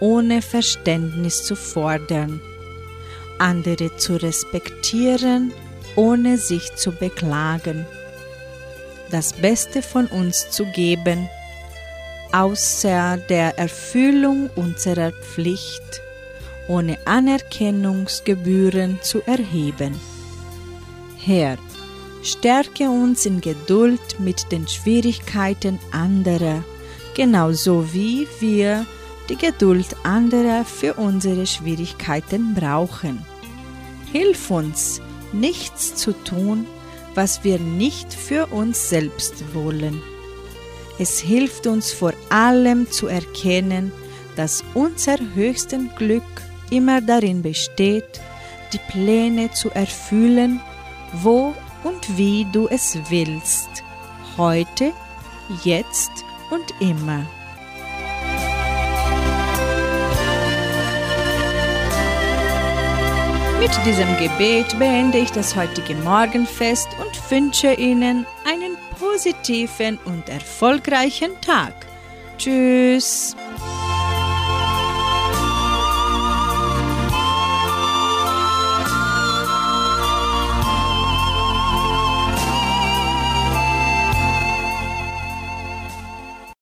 ohne 0.00 0.42
Verständnis 0.42 1.44
zu 1.44 1.54
fordern, 1.54 2.40
andere 3.38 3.96
zu 3.96 4.16
respektieren, 4.16 5.52
ohne 5.96 6.38
sich 6.38 6.74
zu 6.74 6.92
beklagen, 6.92 7.86
das 9.10 9.32
Beste 9.34 9.82
von 9.82 10.06
uns 10.06 10.50
zu 10.50 10.64
geben, 10.66 11.28
außer 12.32 13.18
der 13.28 13.58
Erfüllung 13.58 14.50
unserer 14.56 15.12
Pflicht, 15.12 16.00
ohne 16.68 16.96
Anerkennungsgebühren 17.04 18.98
zu 19.02 19.20
erheben. 19.26 20.00
Herr, 21.18 21.58
stärke 22.22 22.88
uns 22.88 23.26
in 23.26 23.40
Geduld 23.40 24.20
mit 24.20 24.52
den 24.52 24.68
Schwierigkeiten 24.68 25.78
anderer, 25.90 26.62
genauso 27.14 27.92
wie 27.92 28.28
wir 28.38 28.86
die 29.30 29.36
Geduld 29.36 29.96
anderer 30.02 30.64
für 30.64 30.94
unsere 30.94 31.46
Schwierigkeiten 31.46 32.54
brauchen. 32.54 33.24
Hilf 34.12 34.50
uns, 34.50 35.00
nichts 35.32 35.94
zu 35.94 36.12
tun, 36.12 36.66
was 37.14 37.44
wir 37.44 37.60
nicht 37.60 38.12
für 38.12 38.46
uns 38.46 38.90
selbst 38.90 39.54
wollen. 39.54 40.02
Es 40.98 41.20
hilft 41.20 41.68
uns 41.68 41.92
vor 41.92 42.12
allem 42.28 42.90
zu 42.90 43.06
erkennen, 43.06 43.92
dass 44.36 44.64
unser 44.74 45.16
höchsten 45.34 45.94
Glück 45.94 46.24
immer 46.70 47.00
darin 47.00 47.40
besteht, 47.42 48.20
die 48.72 48.80
Pläne 48.90 49.52
zu 49.52 49.70
erfüllen, 49.70 50.60
wo 51.22 51.54
und 51.84 52.18
wie 52.18 52.46
du 52.52 52.66
es 52.68 52.98
willst, 53.08 53.68
heute, 54.36 54.92
jetzt 55.64 56.10
und 56.50 56.64
immer. 56.80 57.24
Mit 63.60 63.72
diesem 63.84 64.16
Gebet 64.16 64.78
beende 64.78 65.18
ich 65.18 65.32
das 65.32 65.54
heutige 65.54 65.94
Morgenfest 65.94 66.88
und 66.98 67.30
wünsche 67.30 67.74
Ihnen 67.74 68.26
einen 68.50 68.78
positiven 68.98 69.98
und 70.06 70.30
erfolgreichen 70.30 71.38
Tag. 71.42 71.74
Tschüss. 72.38 73.36